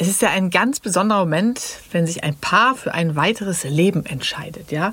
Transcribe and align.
Es 0.00 0.06
ist 0.06 0.22
ja 0.22 0.30
ein 0.30 0.50
ganz 0.50 0.78
besonderer 0.78 1.18
Moment, 1.18 1.60
wenn 1.90 2.06
sich 2.06 2.22
ein 2.22 2.36
Paar 2.36 2.76
für 2.76 2.94
ein 2.94 3.16
weiteres 3.16 3.64
Leben 3.64 4.06
entscheidet, 4.06 4.70
ja. 4.70 4.92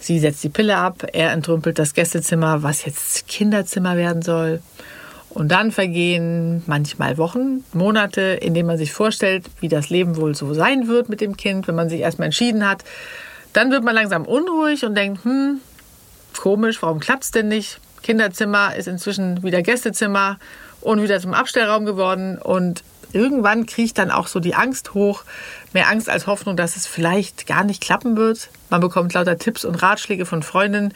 Sie 0.00 0.18
setzt 0.18 0.42
die 0.42 0.48
Pille 0.48 0.76
ab, 0.76 1.06
er 1.12 1.30
entrümpelt 1.30 1.78
das 1.78 1.94
Gästezimmer, 1.94 2.64
was 2.64 2.84
jetzt 2.84 3.28
Kinderzimmer 3.28 3.96
werden 3.96 4.22
soll. 4.22 4.60
Und 5.28 5.52
dann 5.52 5.70
vergehen 5.70 6.64
manchmal 6.66 7.16
Wochen, 7.16 7.62
Monate, 7.72 8.22
in 8.22 8.52
denen 8.52 8.66
man 8.66 8.76
sich 8.76 8.92
vorstellt, 8.92 9.46
wie 9.60 9.68
das 9.68 9.88
Leben 9.88 10.16
wohl 10.16 10.34
so 10.34 10.52
sein 10.52 10.88
wird 10.88 11.08
mit 11.08 11.20
dem 11.20 11.36
Kind, 11.36 11.68
wenn 11.68 11.76
man 11.76 11.88
sich 11.88 12.00
erstmal 12.00 12.26
entschieden 12.26 12.68
hat. 12.68 12.82
Dann 13.52 13.70
wird 13.70 13.84
man 13.84 13.94
langsam 13.94 14.24
unruhig 14.26 14.84
und 14.84 14.96
denkt, 14.96 15.24
hm, 15.24 15.60
komisch, 16.36 16.82
warum 16.82 16.98
klappt 16.98 17.22
es 17.22 17.30
denn 17.30 17.46
nicht? 17.46 17.78
Kinderzimmer 18.02 18.74
ist 18.74 18.88
inzwischen 18.88 19.44
wieder 19.44 19.62
Gästezimmer 19.62 20.40
und 20.80 21.02
wieder 21.02 21.20
zum 21.20 21.34
Abstellraum 21.34 21.84
geworden 21.84 22.36
und 22.38 22.82
irgendwann 23.12 23.66
kriegt 23.66 23.98
dann 23.98 24.10
auch 24.10 24.26
so 24.26 24.40
die 24.40 24.54
Angst 24.54 24.94
hoch. 24.94 25.24
Mehr 25.72 25.88
Angst 25.88 26.08
als 26.08 26.26
Hoffnung, 26.26 26.56
dass 26.56 26.76
es 26.76 26.86
vielleicht 26.86 27.46
gar 27.46 27.64
nicht 27.64 27.82
klappen 27.82 28.16
wird. 28.16 28.50
Man 28.68 28.80
bekommt 28.80 29.14
lauter 29.14 29.38
Tipps 29.38 29.64
und 29.64 29.76
Ratschläge 29.76 30.26
von 30.26 30.42
Freundinnen. 30.42 30.94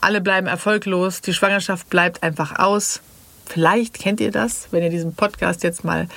Alle 0.00 0.20
bleiben 0.20 0.46
erfolglos. 0.46 1.20
Die 1.20 1.32
Schwangerschaft 1.32 1.88
bleibt 1.90 2.22
einfach 2.22 2.58
aus. 2.58 3.00
Vielleicht 3.46 3.98
kennt 3.98 4.20
ihr 4.20 4.30
das, 4.30 4.68
wenn 4.70 4.82
ihr 4.82 4.90
diesen 4.90 5.14
Podcast 5.14 5.62
jetzt 5.62 5.84
mal 5.84 6.08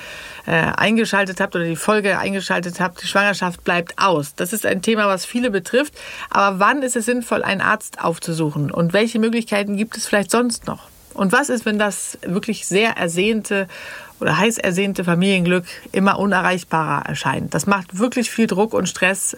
äh, 0.46 0.52
eingeschaltet 0.52 1.40
habt 1.40 1.54
oder 1.54 1.64
die 1.66 1.76
Folge 1.76 2.18
eingeschaltet 2.18 2.80
habt. 2.80 3.02
Die 3.02 3.06
Schwangerschaft 3.06 3.64
bleibt 3.64 3.98
aus. 3.98 4.34
Das 4.34 4.52
ist 4.52 4.64
ein 4.64 4.82
Thema, 4.82 5.08
was 5.08 5.26
viele 5.26 5.50
betrifft. 5.50 5.94
Aber 6.30 6.58
wann 6.58 6.82
ist 6.82 6.96
es 6.96 7.04
sinnvoll, 7.04 7.42
einen 7.42 7.60
Arzt 7.60 8.02
aufzusuchen? 8.02 8.70
Und 8.70 8.92
welche 8.92 9.18
Möglichkeiten 9.18 9.76
gibt 9.76 9.96
es 9.96 10.06
vielleicht 10.06 10.30
sonst 10.30 10.66
noch? 10.66 10.88
Und 11.14 11.32
was 11.32 11.48
ist, 11.48 11.66
wenn 11.66 11.78
das 11.78 12.18
wirklich 12.22 12.66
sehr 12.66 12.96
ersehnte 12.96 13.68
oder 14.20 14.38
heiß 14.38 14.58
ersehnte 14.58 15.04
Familienglück 15.04 15.64
immer 15.92 16.18
unerreichbarer 16.18 17.06
erscheint? 17.06 17.54
Das 17.54 17.66
macht 17.66 17.98
wirklich 17.98 18.30
viel 18.30 18.46
Druck 18.46 18.74
und 18.74 18.88
Stress, 18.88 19.36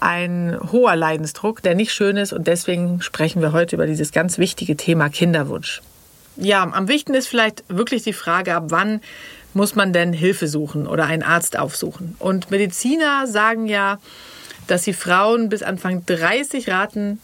ein 0.00 0.58
hoher 0.72 0.96
Leidensdruck, 0.96 1.62
der 1.62 1.74
nicht 1.74 1.92
schön 1.92 2.16
ist. 2.16 2.32
Und 2.32 2.46
deswegen 2.46 3.00
sprechen 3.00 3.42
wir 3.42 3.52
heute 3.52 3.76
über 3.76 3.86
dieses 3.86 4.12
ganz 4.12 4.38
wichtige 4.38 4.76
Thema 4.76 5.08
Kinderwunsch. 5.08 5.82
Ja, 6.36 6.62
am 6.62 6.88
wichtigsten 6.88 7.14
ist 7.14 7.28
vielleicht 7.28 7.64
wirklich 7.68 8.02
die 8.02 8.12
Frage, 8.12 8.54
ab 8.54 8.64
wann 8.68 9.00
muss 9.52 9.76
man 9.76 9.92
denn 9.92 10.12
Hilfe 10.12 10.48
suchen 10.48 10.86
oder 10.86 11.06
einen 11.06 11.22
Arzt 11.22 11.58
aufsuchen? 11.58 12.16
Und 12.18 12.50
Mediziner 12.50 13.26
sagen 13.26 13.66
ja, 13.66 13.98
dass 14.66 14.84
sie 14.84 14.94
Frauen 14.94 15.48
bis 15.48 15.62
Anfang 15.62 16.04
30 16.06 16.68
raten, 16.68 17.20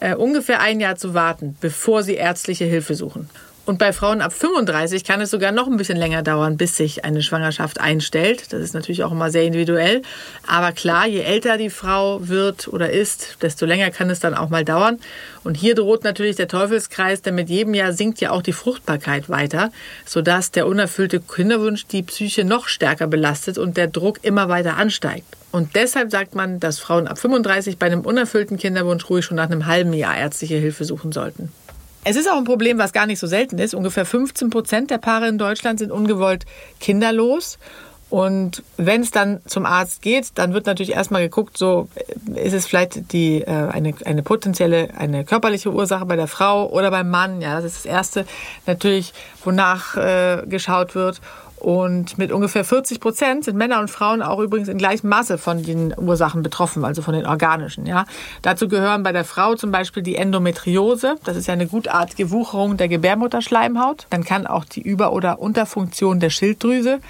äh, 0.00 0.14
ungefähr 0.14 0.60
ein 0.60 0.80
Jahr 0.80 0.96
zu 0.96 1.12
warten, 1.12 1.56
bevor 1.60 2.02
sie 2.02 2.14
ärztliche 2.14 2.64
Hilfe 2.64 2.94
suchen. 2.94 3.28
Und 3.68 3.76
bei 3.76 3.92
Frauen 3.92 4.22
ab 4.22 4.32
35 4.32 5.04
kann 5.04 5.20
es 5.20 5.30
sogar 5.30 5.52
noch 5.52 5.66
ein 5.66 5.76
bisschen 5.76 5.98
länger 5.98 6.22
dauern, 6.22 6.56
bis 6.56 6.78
sich 6.78 7.04
eine 7.04 7.20
Schwangerschaft 7.20 7.78
einstellt. 7.78 8.50
Das 8.50 8.62
ist 8.62 8.72
natürlich 8.72 9.04
auch 9.04 9.12
immer 9.12 9.30
sehr 9.30 9.44
individuell. 9.44 10.00
Aber 10.46 10.72
klar, 10.72 11.06
je 11.06 11.20
älter 11.20 11.58
die 11.58 11.68
Frau 11.68 12.26
wird 12.26 12.68
oder 12.68 12.88
ist, 12.88 13.36
desto 13.42 13.66
länger 13.66 13.90
kann 13.90 14.08
es 14.08 14.20
dann 14.20 14.32
auch 14.34 14.48
mal 14.48 14.64
dauern. 14.64 14.98
Und 15.44 15.58
hier 15.58 15.74
droht 15.74 16.02
natürlich 16.02 16.36
der 16.36 16.48
Teufelskreis, 16.48 17.20
denn 17.20 17.34
mit 17.34 17.50
jedem 17.50 17.74
Jahr 17.74 17.92
sinkt 17.92 18.22
ja 18.22 18.30
auch 18.30 18.40
die 18.40 18.54
Fruchtbarkeit 18.54 19.28
weiter, 19.28 19.70
sodass 20.06 20.50
der 20.50 20.66
unerfüllte 20.66 21.20
Kinderwunsch 21.20 21.86
die 21.88 22.02
Psyche 22.02 22.46
noch 22.46 22.68
stärker 22.68 23.06
belastet 23.06 23.58
und 23.58 23.76
der 23.76 23.88
Druck 23.88 24.20
immer 24.22 24.48
weiter 24.48 24.78
ansteigt. 24.78 25.26
Und 25.52 25.76
deshalb 25.76 26.10
sagt 26.10 26.34
man, 26.34 26.58
dass 26.58 26.78
Frauen 26.78 27.06
ab 27.06 27.18
35 27.18 27.76
bei 27.76 27.84
einem 27.84 28.00
unerfüllten 28.00 28.56
Kinderwunsch 28.56 29.10
ruhig 29.10 29.26
schon 29.26 29.36
nach 29.36 29.50
einem 29.50 29.66
halben 29.66 29.92
Jahr 29.92 30.16
ärztliche 30.16 30.56
Hilfe 30.56 30.86
suchen 30.86 31.12
sollten. 31.12 31.52
Es 32.04 32.16
ist 32.16 32.30
auch 32.30 32.36
ein 32.36 32.44
Problem, 32.44 32.78
was 32.78 32.92
gar 32.92 33.06
nicht 33.06 33.18
so 33.18 33.26
selten 33.26 33.58
ist. 33.58 33.74
Ungefähr 33.74 34.06
15 34.06 34.50
Prozent 34.50 34.90
der 34.90 34.98
Paare 34.98 35.28
in 35.28 35.38
Deutschland 35.38 35.78
sind 35.78 35.90
ungewollt 35.90 36.46
kinderlos. 36.80 37.58
Und 38.10 38.62
wenn 38.78 39.02
es 39.02 39.10
dann 39.10 39.40
zum 39.44 39.66
Arzt 39.66 40.00
geht, 40.00 40.30
dann 40.36 40.54
wird 40.54 40.64
natürlich 40.64 40.92
erstmal 40.92 41.20
geguckt, 41.20 41.58
so 41.58 41.88
ist 42.34 42.54
es 42.54 42.66
vielleicht 42.66 43.12
die, 43.12 43.42
äh, 43.42 43.46
eine, 43.46 43.92
eine 44.06 44.22
potenzielle, 44.22 44.88
eine 44.96 45.24
körperliche 45.24 45.70
Ursache 45.70 46.06
bei 46.06 46.16
der 46.16 46.26
Frau 46.26 46.70
oder 46.70 46.90
beim 46.90 47.10
Mann. 47.10 47.42
Ja, 47.42 47.56
das 47.56 47.66
ist 47.66 47.84
das 47.84 47.92
Erste 47.92 48.26
natürlich, 48.66 49.12
wonach 49.44 49.96
äh, 49.96 50.42
geschaut 50.46 50.94
wird. 50.94 51.20
Und 51.60 52.18
mit 52.18 52.30
ungefähr 52.30 52.64
40 52.64 53.00
Prozent 53.00 53.44
sind 53.44 53.56
Männer 53.56 53.80
und 53.80 53.90
Frauen 53.90 54.22
auch 54.22 54.38
übrigens 54.38 54.68
in 54.68 54.78
gleichem 54.78 55.08
Maße 55.08 55.38
von 55.38 55.62
den 55.62 55.92
Ursachen 55.98 56.42
betroffen, 56.42 56.84
also 56.84 57.02
von 57.02 57.14
den 57.14 57.26
organischen. 57.26 57.84
Ja. 57.84 58.04
Dazu 58.42 58.68
gehören 58.68 59.02
bei 59.02 59.12
der 59.12 59.24
Frau 59.24 59.54
zum 59.54 59.72
Beispiel 59.72 60.02
die 60.02 60.16
Endometriose. 60.16 61.16
Das 61.24 61.36
ist 61.36 61.46
ja 61.48 61.54
eine 61.54 61.66
gutartige 61.66 62.30
Wucherung 62.30 62.76
der 62.76 62.88
Gebärmutterschleimhaut. 62.88 64.06
Dann 64.10 64.24
kann 64.24 64.46
auch 64.46 64.64
die 64.64 64.82
Über- 64.82 65.12
oder 65.12 65.40
Unterfunktion 65.40 66.20
der 66.20 66.30
Schilddrüse 66.30 67.00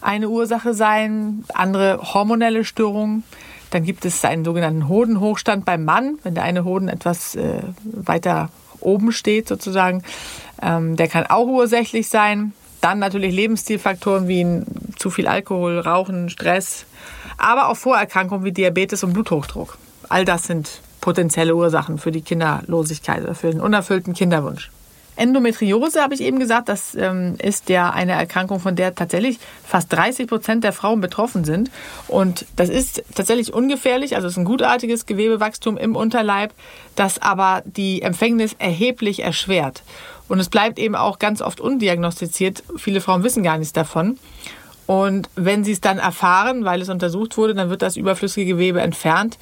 eine 0.00 0.28
Ursache 0.28 0.72
sein. 0.72 1.44
Andere 1.52 1.98
hormonelle 2.14 2.64
Störungen. 2.64 3.24
Dann 3.70 3.82
gibt 3.82 4.04
es 4.04 4.24
einen 4.24 4.44
sogenannten 4.44 4.88
Hodenhochstand 4.88 5.64
beim 5.64 5.84
Mann, 5.84 6.18
wenn 6.22 6.34
der 6.34 6.44
eine 6.44 6.64
Hoden 6.64 6.88
etwas 6.88 7.34
äh, 7.34 7.62
weiter 7.82 8.50
oben 8.80 9.10
steht 9.10 9.48
sozusagen. 9.48 10.02
Ähm, 10.62 10.96
der 10.96 11.08
kann 11.08 11.26
auch 11.26 11.46
ursächlich 11.46 12.08
sein. 12.08 12.52
Dann 12.80 12.98
natürlich 12.98 13.34
Lebensstilfaktoren 13.34 14.28
wie 14.28 14.62
zu 14.96 15.10
viel 15.10 15.26
Alkohol, 15.26 15.78
Rauchen, 15.78 16.28
Stress, 16.28 16.86
aber 17.38 17.68
auch 17.68 17.76
Vorerkrankungen 17.76 18.44
wie 18.44 18.52
Diabetes 18.52 19.02
und 19.04 19.12
Bluthochdruck. 19.12 19.78
All 20.08 20.24
das 20.24 20.44
sind 20.44 20.80
potenzielle 21.00 21.54
Ursachen 21.54 21.98
für 21.98 22.12
die 22.12 22.22
Kinderlosigkeit 22.22 23.22
oder 23.22 23.34
für 23.34 23.50
den 23.50 23.60
unerfüllten 23.60 24.14
Kinderwunsch. 24.14 24.70
Endometriose, 25.16 26.02
habe 26.02 26.14
ich 26.14 26.20
eben 26.20 26.38
gesagt, 26.38 26.68
das 26.68 26.94
ähm, 26.94 27.36
ist 27.42 27.70
ja 27.70 27.90
eine 27.90 28.12
Erkrankung, 28.12 28.60
von 28.60 28.76
der 28.76 28.94
tatsächlich 28.94 29.38
fast 29.64 29.92
30 29.92 30.26
Prozent 30.26 30.62
der 30.62 30.72
Frauen 30.72 31.00
betroffen 31.00 31.44
sind. 31.44 31.70
Und 32.06 32.44
das 32.56 32.68
ist 32.68 33.02
tatsächlich 33.14 33.52
ungefährlich, 33.52 34.14
also 34.14 34.26
es 34.28 34.34
ist 34.34 34.38
ein 34.38 34.44
gutartiges 34.44 35.06
Gewebewachstum 35.06 35.78
im 35.78 35.96
Unterleib, 35.96 36.52
das 36.96 37.20
aber 37.20 37.62
die 37.64 38.02
Empfängnis 38.02 38.54
erheblich 38.58 39.22
erschwert. 39.22 39.82
Und 40.28 40.40
es 40.40 40.48
bleibt 40.48 40.78
eben 40.78 40.94
auch 40.94 41.18
ganz 41.18 41.40
oft 41.40 41.60
undiagnostiziert. 41.60 42.62
Viele 42.76 43.00
Frauen 43.00 43.22
wissen 43.22 43.42
gar 43.42 43.58
nichts 43.58 43.72
davon. 43.72 44.18
Und 44.86 45.28
wenn 45.34 45.64
sie 45.64 45.72
es 45.72 45.80
dann 45.80 45.98
erfahren, 45.98 46.64
weil 46.64 46.80
es 46.80 46.88
untersucht 46.88 47.36
wurde, 47.36 47.54
dann 47.54 47.70
wird 47.70 47.82
das 47.82 47.96
überflüssige 47.96 48.46
Gewebe 48.46 48.80
entfernt. 48.80 49.38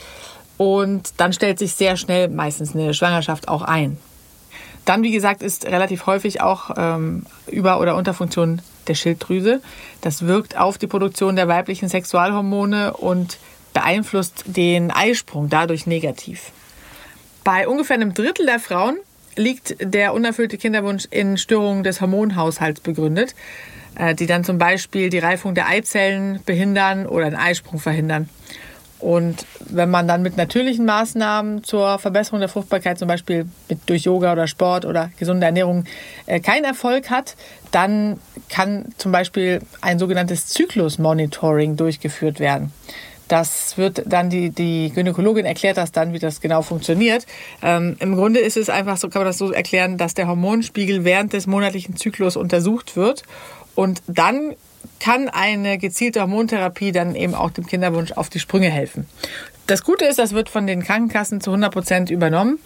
Und 0.56 1.15
dann 1.19 1.33
stellt 1.33 1.59
sich 1.59 1.75
sehr 1.75 1.97
schnell 1.97 2.28
meistens 2.28 2.75
eine 2.75 2.95
Schwangerschaft 2.95 3.49
auch 3.49 3.62
ein. 3.62 3.99
Dann, 4.84 5.03
wie 5.03 5.11
gesagt, 5.11 5.43
ist 5.43 5.67
relativ 5.67 6.06
häufig 6.06 6.41
auch 6.41 6.71
ähm, 6.77 7.25
Über- 7.47 7.81
oder 7.81 7.97
Unterfunktion 7.97 8.61
der 8.87 8.95
Schilddrüse. 8.95 9.61
Das 10.03 10.27
wirkt 10.27 10.59
auf 10.59 10.78
die 10.78 10.87
Produktion 10.87 11.37
der 11.37 11.49
weiblichen 11.49 11.89
Sexualhormone 11.89 12.95
und 12.95 13.39
beeinflusst 13.72 14.45
den 14.47 14.91
Eisprung 14.91 15.49
dadurch 15.49 15.87
negativ. 15.87 16.53
Bei 17.43 17.66
ungefähr 17.66 17.97
einem 17.97 18.15
Drittel 18.15 18.47
der 18.47 18.60
Frauen 18.60 18.98
liegt 19.36 19.77
der 19.81 20.15
unerfüllte 20.15 20.59
Kinderwunsch 20.59 21.07
in 21.10 21.36
Störungen 21.36 21.84
des 21.84 22.01
Hormonhaushalts 22.01 22.81
begründet, 22.81 23.34
äh, 23.97 24.15
die 24.15 24.27
dann 24.27 24.45
zum 24.45 24.59
Beispiel 24.59 25.10
die 25.10 25.19
Reifung 25.19 25.54
der 25.54 25.69
Eizellen 25.69 26.41
behindern 26.45 27.07
oder 27.07 27.31
den 27.31 27.36
Eisprung 27.39 27.78
verhindern. 27.78 28.28
Und 29.04 29.45
wenn 29.60 29.91
man 29.91 30.09
dann 30.09 30.22
mit 30.22 30.39
natürlichen 30.39 30.86
Maßnahmen 30.86 31.63
zur 31.63 31.98
Verbesserung 31.98 32.41
der 32.41 32.48
Fruchtbarkeit, 32.48 32.98
zum 32.98 33.07
Beispiel 33.07 33.47
mit, 33.69 33.81
durch 33.84 34.04
Yoga 34.04 34.33
oder 34.33 34.47
Sport 34.47 34.86
oder 34.86 35.10
gesunde 35.19 35.45
Ernährung, 35.45 35.84
äh, 36.25 36.41
keinen 36.41 36.65
Erfolg 36.65 37.10
hat, 37.10 37.36
dann 37.71 38.19
kann 38.48 38.86
zum 38.97 39.13
Beispiel 39.13 39.60
ein 39.83 39.98
sogenanntes 39.98 40.47
Zyklusmonitoring 40.47 41.77
durchgeführt 41.77 42.41
werden. 42.41 42.72
Das 43.28 43.78
wird 43.78 44.03
dann 44.06 44.30
die, 44.30 44.50
die 44.50 44.92
Gynäkologin 44.94 45.47
erklärt 45.47 45.76
das 45.76 45.92
dann, 45.92 46.12
wie 46.12 46.18
das 46.18 46.41
genau 46.41 46.62
funktioniert. 46.62 47.26
Ähm, 47.62 47.97
Im 48.00 48.15
Grunde 48.15 48.41
ist 48.41 48.56
es 48.56 48.68
einfach 48.68 48.97
so, 48.97 49.09
kann 49.09 49.21
man 49.21 49.28
das 49.28 49.38
so 49.38 49.50
erklären, 49.50 49.97
dass 49.97 50.15
der 50.15 50.28
Hormonspiegel 50.28 51.04
während 51.04 51.32
des 51.32 51.47
monatlichen 51.47 51.97
Zyklus 51.97 52.36
untersucht 52.36 52.97
wird 52.97 53.22
und 53.74 54.03
dann 54.06 54.54
kann 55.00 55.28
eine 55.28 55.78
gezielte 55.78 56.21
Hormontherapie 56.21 56.92
dann 56.92 57.15
eben 57.15 57.34
auch 57.34 57.50
dem 57.50 57.66
Kinderwunsch 57.66 58.12
auf 58.12 58.28
die 58.28 58.41
Sprünge 58.41 58.71
helfen. 58.71 59.06
Das 59.66 59.82
Gute 59.82 60.04
ist, 60.04 60.18
das 60.18 60.32
wird 60.32 60.48
von 60.48 60.66
den 60.66 60.82
Krankenkassen 60.82 61.41
zu 61.41 61.50
100 61.50 61.72
Prozent 61.72 62.10
übernommen. 62.10 62.59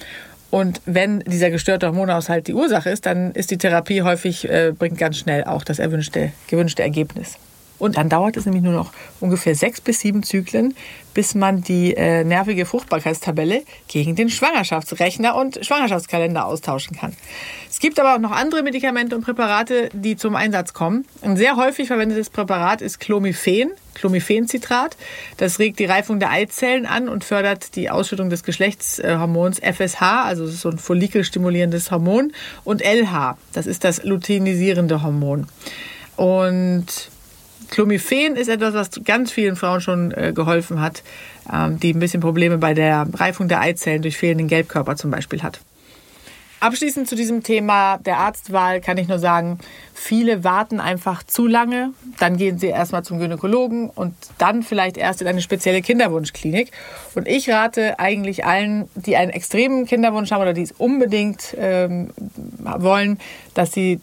Und 0.50 0.80
wenn 0.86 1.20
dieser 1.20 1.50
gestörte 1.50 1.86
Hormonhaushalt 1.86 2.48
die 2.48 2.54
Ursache 2.54 2.90
ist, 2.90 3.06
dann 3.06 3.32
ist 3.32 3.50
die 3.50 3.58
Therapie 3.58 4.02
häufig, 4.02 4.48
äh, 4.48 4.72
bringt 4.76 4.98
ganz 4.98 5.18
schnell 5.18 5.44
auch 5.44 5.62
das 5.62 5.78
erwünschte, 5.78 6.32
gewünschte 6.48 6.82
Ergebnis. 6.82 7.38
Und 7.78 7.96
dann 7.96 8.08
dauert 8.08 8.36
es 8.36 8.44
nämlich 8.44 8.62
nur 8.62 8.72
noch 8.72 8.92
ungefähr 9.20 9.54
sechs 9.54 9.80
bis 9.80 10.00
sieben 10.00 10.22
Zyklen, 10.22 10.74
bis 11.14 11.34
man 11.34 11.62
die 11.62 11.94
äh, 11.94 12.24
nervige 12.24 12.66
Fruchtbarkeitstabelle 12.66 13.62
gegen 13.88 14.14
den 14.14 14.30
Schwangerschaftsrechner 14.30 15.34
und 15.34 15.64
Schwangerschaftskalender 15.64 16.46
austauschen 16.46 16.96
kann. 16.96 17.14
Es 17.70 17.80
gibt 17.80 17.98
aber 18.00 18.14
auch 18.14 18.20
noch 18.20 18.32
andere 18.32 18.62
Medikamente 18.62 19.16
und 19.16 19.24
Präparate, 19.24 19.88
die 19.92 20.16
zum 20.16 20.36
Einsatz 20.36 20.72
kommen. 20.72 21.04
Ein 21.22 21.36
sehr 21.36 21.56
häufig 21.56 21.88
verwendetes 21.88 22.30
Präparat 22.30 22.82
ist 22.82 22.98
Clomiphen, 23.00 23.70
Clomiphen-Citrat. 23.94 24.96
Das 25.36 25.58
regt 25.58 25.78
die 25.78 25.84
Reifung 25.84 26.20
der 26.20 26.30
Eizellen 26.30 26.86
an 26.86 27.08
und 27.08 27.24
fördert 27.24 27.74
die 27.76 27.90
Ausschüttung 27.90 28.30
des 28.30 28.42
Geschlechtshormons 28.44 29.60
FSH, 29.60 30.02
also 30.02 30.46
so 30.46 30.70
ein 30.70 30.78
follikelstimulierendes 30.78 31.90
Hormon, 31.90 32.32
und 32.64 32.82
LH, 32.82 33.36
das 33.52 33.66
ist 33.66 33.84
das 33.84 34.04
luteinisierende 34.04 35.02
Hormon. 35.02 35.46
Und 36.16 37.10
Clomiphen 37.70 38.36
ist 38.36 38.48
etwas, 38.48 38.74
was 38.74 38.90
ganz 39.04 39.30
vielen 39.30 39.56
Frauen 39.56 39.80
schon 39.80 40.12
äh, 40.12 40.32
geholfen 40.34 40.80
hat, 40.80 41.02
ähm, 41.52 41.78
die 41.78 41.92
ein 41.92 42.00
bisschen 42.00 42.20
Probleme 42.20 42.58
bei 42.58 42.74
der 42.74 43.06
Reifung 43.14 43.48
der 43.48 43.60
Eizellen 43.60 44.02
durch 44.02 44.16
fehlenden 44.16 44.48
Gelbkörper 44.48 44.96
zum 44.96 45.10
Beispiel 45.10 45.42
hat. 45.42 45.60
Abschließend 46.60 47.08
zu 47.08 47.14
diesem 47.14 47.44
Thema 47.44 47.98
der 47.98 48.18
Arztwahl 48.18 48.80
kann 48.80 48.98
ich 48.98 49.06
nur 49.06 49.20
sagen, 49.20 49.60
viele 49.94 50.42
warten 50.42 50.80
einfach 50.80 51.22
zu 51.22 51.46
lange. 51.46 51.92
Dann 52.18 52.36
gehen 52.36 52.58
sie 52.58 52.66
erstmal 52.66 53.04
zum 53.04 53.20
Gynäkologen 53.20 53.88
und 53.88 54.14
dann 54.38 54.64
vielleicht 54.64 54.96
erst 54.96 55.22
in 55.22 55.28
eine 55.28 55.40
spezielle 55.40 55.82
Kinderwunschklinik. 55.82 56.72
Und 57.14 57.28
ich 57.28 57.48
rate 57.48 58.00
eigentlich 58.00 58.44
allen, 58.44 58.88
die 58.96 59.16
einen 59.16 59.30
extremen 59.30 59.86
Kinderwunsch 59.86 60.32
haben 60.32 60.42
oder 60.42 60.52
die 60.52 60.62
es 60.62 60.72
unbedingt 60.72 61.56
ähm, 61.56 62.10
wollen, 62.58 63.20
dass 63.54 63.70
sie 63.70 64.00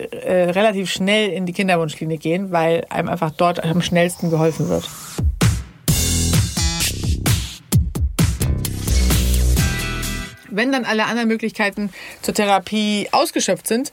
äh, 0.00 0.50
relativ 0.50 0.90
schnell 0.90 1.30
in 1.30 1.46
die 1.46 1.52
Kinderwunschklinik 1.52 2.20
gehen, 2.20 2.52
weil 2.52 2.84
einem 2.88 3.08
einfach 3.08 3.30
dort 3.30 3.62
am 3.62 3.82
schnellsten 3.82 4.30
geholfen 4.30 4.68
wird. 4.68 4.88
Wenn 10.50 10.70
dann 10.70 10.84
alle 10.84 11.06
anderen 11.06 11.28
Möglichkeiten 11.28 11.90
zur 12.22 12.32
Therapie 12.32 13.08
ausgeschöpft 13.10 13.66
sind, 13.66 13.92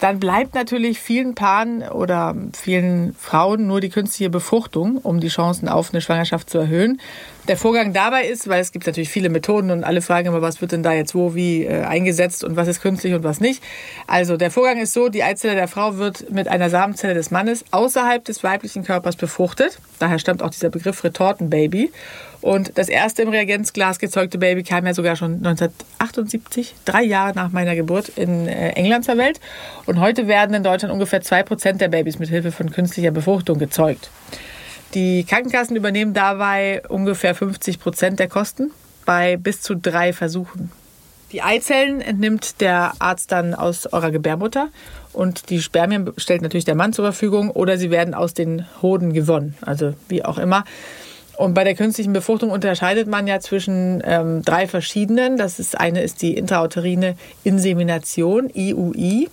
dann 0.00 0.20
bleibt 0.20 0.54
natürlich 0.54 1.00
vielen 1.00 1.34
Paaren 1.34 1.82
oder 1.82 2.34
vielen 2.52 3.14
Frauen 3.14 3.66
nur 3.66 3.80
die 3.80 3.88
künstliche 3.88 4.30
Befruchtung, 4.30 4.98
um 4.98 5.20
die 5.20 5.28
Chancen 5.28 5.68
auf 5.68 5.90
eine 5.92 6.00
Schwangerschaft 6.00 6.50
zu 6.50 6.58
erhöhen. 6.58 7.00
Der 7.48 7.56
Vorgang 7.56 7.92
dabei 7.92 8.24
ist, 8.24 8.48
weil 8.48 8.60
es 8.60 8.72
gibt 8.72 8.86
natürlich 8.86 9.08
viele 9.08 9.28
Methoden 9.28 9.70
und 9.70 9.84
alle 9.84 10.02
fragen 10.02 10.26
immer, 10.26 10.42
was 10.42 10.60
wird 10.60 10.72
denn 10.72 10.82
da 10.82 10.92
jetzt 10.92 11.14
wo 11.14 11.36
wie 11.36 11.64
äh, 11.64 11.82
eingesetzt 11.84 12.42
und 12.42 12.56
was 12.56 12.66
ist 12.66 12.80
künstlich 12.80 13.14
und 13.14 13.22
was 13.22 13.38
nicht. 13.38 13.62
Also 14.08 14.36
der 14.36 14.50
Vorgang 14.50 14.78
ist 14.78 14.92
so, 14.92 15.08
die 15.08 15.22
Eizelle 15.22 15.54
der 15.54 15.68
Frau 15.68 15.96
wird 15.96 16.30
mit 16.32 16.48
einer 16.48 16.70
Samenzelle 16.70 17.14
des 17.14 17.30
Mannes 17.30 17.64
außerhalb 17.70 18.24
des 18.24 18.42
weiblichen 18.42 18.82
Körpers 18.82 19.14
befruchtet. 19.14 19.78
Daher 20.00 20.18
stammt 20.18 20.42
auch 20.42 20.50
dieser 20.50 20.70
Begriff 20.70 21.04
Retortenbaby. 21.04 21.92
Und 22.40 22.78
das 22.78 22.88
erste 22.88 23.22
im 23.22 23.28
Reagenzglas 23.28 23.98
gezeugte 23.98 24.38
Baby 24.38 24.64
kam 24.64 24.86
ja 24.86 24.94
sogar 24.94 25.14
schon 25.14 25.34
1978, 25.34 26.74
drei 26.84 27.02
Jahre 27.02 27.32
nach 27.34 27.50
meiner 27.52 27.76
Geburt 27.76 28.08
in 28.10 28.48
äh, 28.48 28.70
England 28.70 29.04
zur 29.04 29.18
Welt. 29.18 29.40
Und 29.86 30.00
heute 30.00 30.26
werden 30.26 30.54
in 30.54 30.64
Deutschland 30.64 30.92
ungefähr 30.92 31.22
zwei 31.22 31.44
Prozent 31.44 31.80
der 31.80 31.88
Babys 31.88 32.18
mit 32.18 32.28
Hilfe 32.28 32.50
von 32.50 32.70
künstlicher 32.70 33.12
Befruchtung 33.12 33.58
gezeugt. 33.58 34.10
Die 34.96 35.24
Krankenkassen 35.24 35.76
übernehmen 35.76 36.14
dabei 36.14 36.82
ungefähr 36.88 37.34
50 37.34 37.80
Prozent 37.80 38.18
der 38.18 38.28
Kosten 38.28 38.70
bei 39.04 39.36
bis 39.36 39.60
zu 39.60 39.74
drei 39.76 40.14
Versuchen. 40.14 40.72
Die 41.32 41.42
Eizellen 41.42 42.00
entnimmt 42.00 42.62
der 42.62 42.94
Arzt 42.98 43.30
dann 43.30 43.52
aus 43.52 43.92
eurer 43.92 44.10
Gebärmutter 44.10 44.70
und 45.12 45.50
die 45.50 45.60
Spermien 45.60 46.10
stellt 46.16 46.40
natürlich 46.40 46.64
der 46.64 46.76
Mann 46.76 46.94
zur 46.94 47.04
Verfügung 47.04 47.50
oder 47.50 47.76
sie 47.76 47.90
werden 47.90 48.14
aus 48.14 48.32
den 48.32 48.64
Hoden 48.80 49.12
gewonnen, 49.12 49.54
also 49.60 49.92
wie 50.08 50.24
auch 50.24 50.38
immer. 50.38 50.64
Und 51.36 51.52
bei 51.52 51.64
der 51.64 51.74
künstlichen 51.74 52.14
Befruchtung 52.14 52.48
unterscheidet 52.50 53.06
man 53.06 53.26
ja 53.26 53.38
zwischen 53.38 54.02
ähm, 54.02 54.40
drei 54.46 54.66
verschiedenen. 54.66 55.36
Das 55.36 55.58
ist 55.58 55.78
eine 55.78 56.00
ist 56.00 56.22
die 56.22 56.38
intrauterine 56.38 57.18
Insemination 57.44 58.48
IUI 58.48 59.28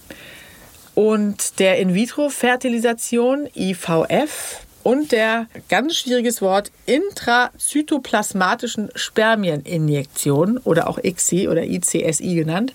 und 0.94 1.60
der 1.60 1.80
In-vitro-Fertilisation 1.80 3.48
IVF 3.56 4.63
und 4.84 5.12
der 5.12 5.48
ganz 5.70 5.96
schwieriges 5.96 6.42
Wort 6.42 6.72
intrazytoplasmatischen 6.86 8.90
Spermieninjektion 8.96 10.60
oder 10.60 10.88
auch 10.88 11.00
ICSI 11.02 11.48
oder 11.48 11.64
ICSI 11.64 12.36
genannt. 12.36 12.74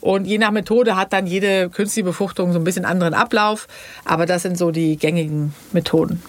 Und 0.00 0.26
je 0.26 0.36
nach 0.36 0.50
Methode 0.50 0.96
hat 0.96 1.14
dann 1.14 1.26
jede 1.26 1.70
künstliche 1.70 2.04
Befruchtung 2.04 2.52
so 2.52 2.58
ein 2.58 2.64
bisschen 2.64 2.84
anderen 2.84 3.14
Ablauf, 3.14 3.68
aber 4.04 4.26
das 4.26 4.42
sind 4.42 4.58
so 4.58 4.70
die 4.70 4.96
gängigen 4.96 5.54
Methoden. 5.72 6.22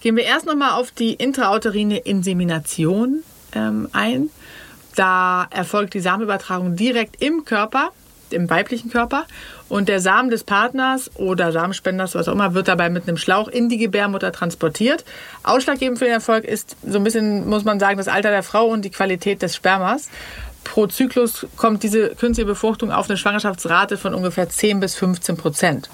Gehen 0.00 0.16
wir 0.16 0.24
erst 0.24 0.46
nochmal 0.46 0.80
auf 0.80 0.90
die 0.90 1.12
intrauterine 1.12 1.98
Insemination 1.98 3.22
ähm, 3.54 3.88
ein. 3.92 4.30
Da 4.94 5.46
erfolgt 5.50 5.94
die 5.94 6.00
Samenübertragung 6.00 6.76
direkt 6.76 7.22
im 7.22 7.44
Körper, 7.44 7.92
im 8.32 8.48
weiblichen 8.50 8.90
Körper. 8.90 9.24
Und 9.68 9.88
der 9.88 10.00
Samen 10.00 10.30
des 10.30 10.44
Partners 10.44 11.10
oder 11.16 11.52
Samenspenders, 11.52 12.14
was 12.14 12.28
auch 12.28 12.32
immer, 12.32 12.54
wird 12.54 12.68
dabei 12.68 12.90
mit 12.90 13.08
einem 13.08 13.16
Schlauch 13.16 13.48
in 13.48 13.68
die 13.68 13.78
Gebärmutter 13.78 14.32
transportiert. 14.32 15.04
Ausschlaggebend 15.42 15.98
für 15.98 16.04
den 16.04 16.14
Erfolg 16.14 16.44
ist 16.44 16.76
so 16.86 16.98
ein 16.98 17.04
bisschen, 17.04 17.48
muss 17.48 17.64
man 17.64 17.80
sagen, 17.80 17.98
das 17.98 18.08
Alter 18.08 18.30
der 18.30 18.42
Frau 18.42 18.66
und 18.66 18.84
die 18.84 18.90
Qualität 18.90 19.42
des 19.42 19.56
Spermas. 19.56 20.10
Pro 20.64 20.86
Zyklus 20.86 21.46
kommt 21.56 21.82
diese 21.82 22.10
künstliche 22.10 22.46
Befruchtung 22.46 22.92
auf 22.92 23.08
eine 23.08 23.16
Schwangerschaftsrate 23.16 23.96
von 23.96 24.14
ungefähr 24.14 24.48
10 24.48 24.80
bis 24.80 24.94
15 24.94 25.36
Prozent. 25.36 25.88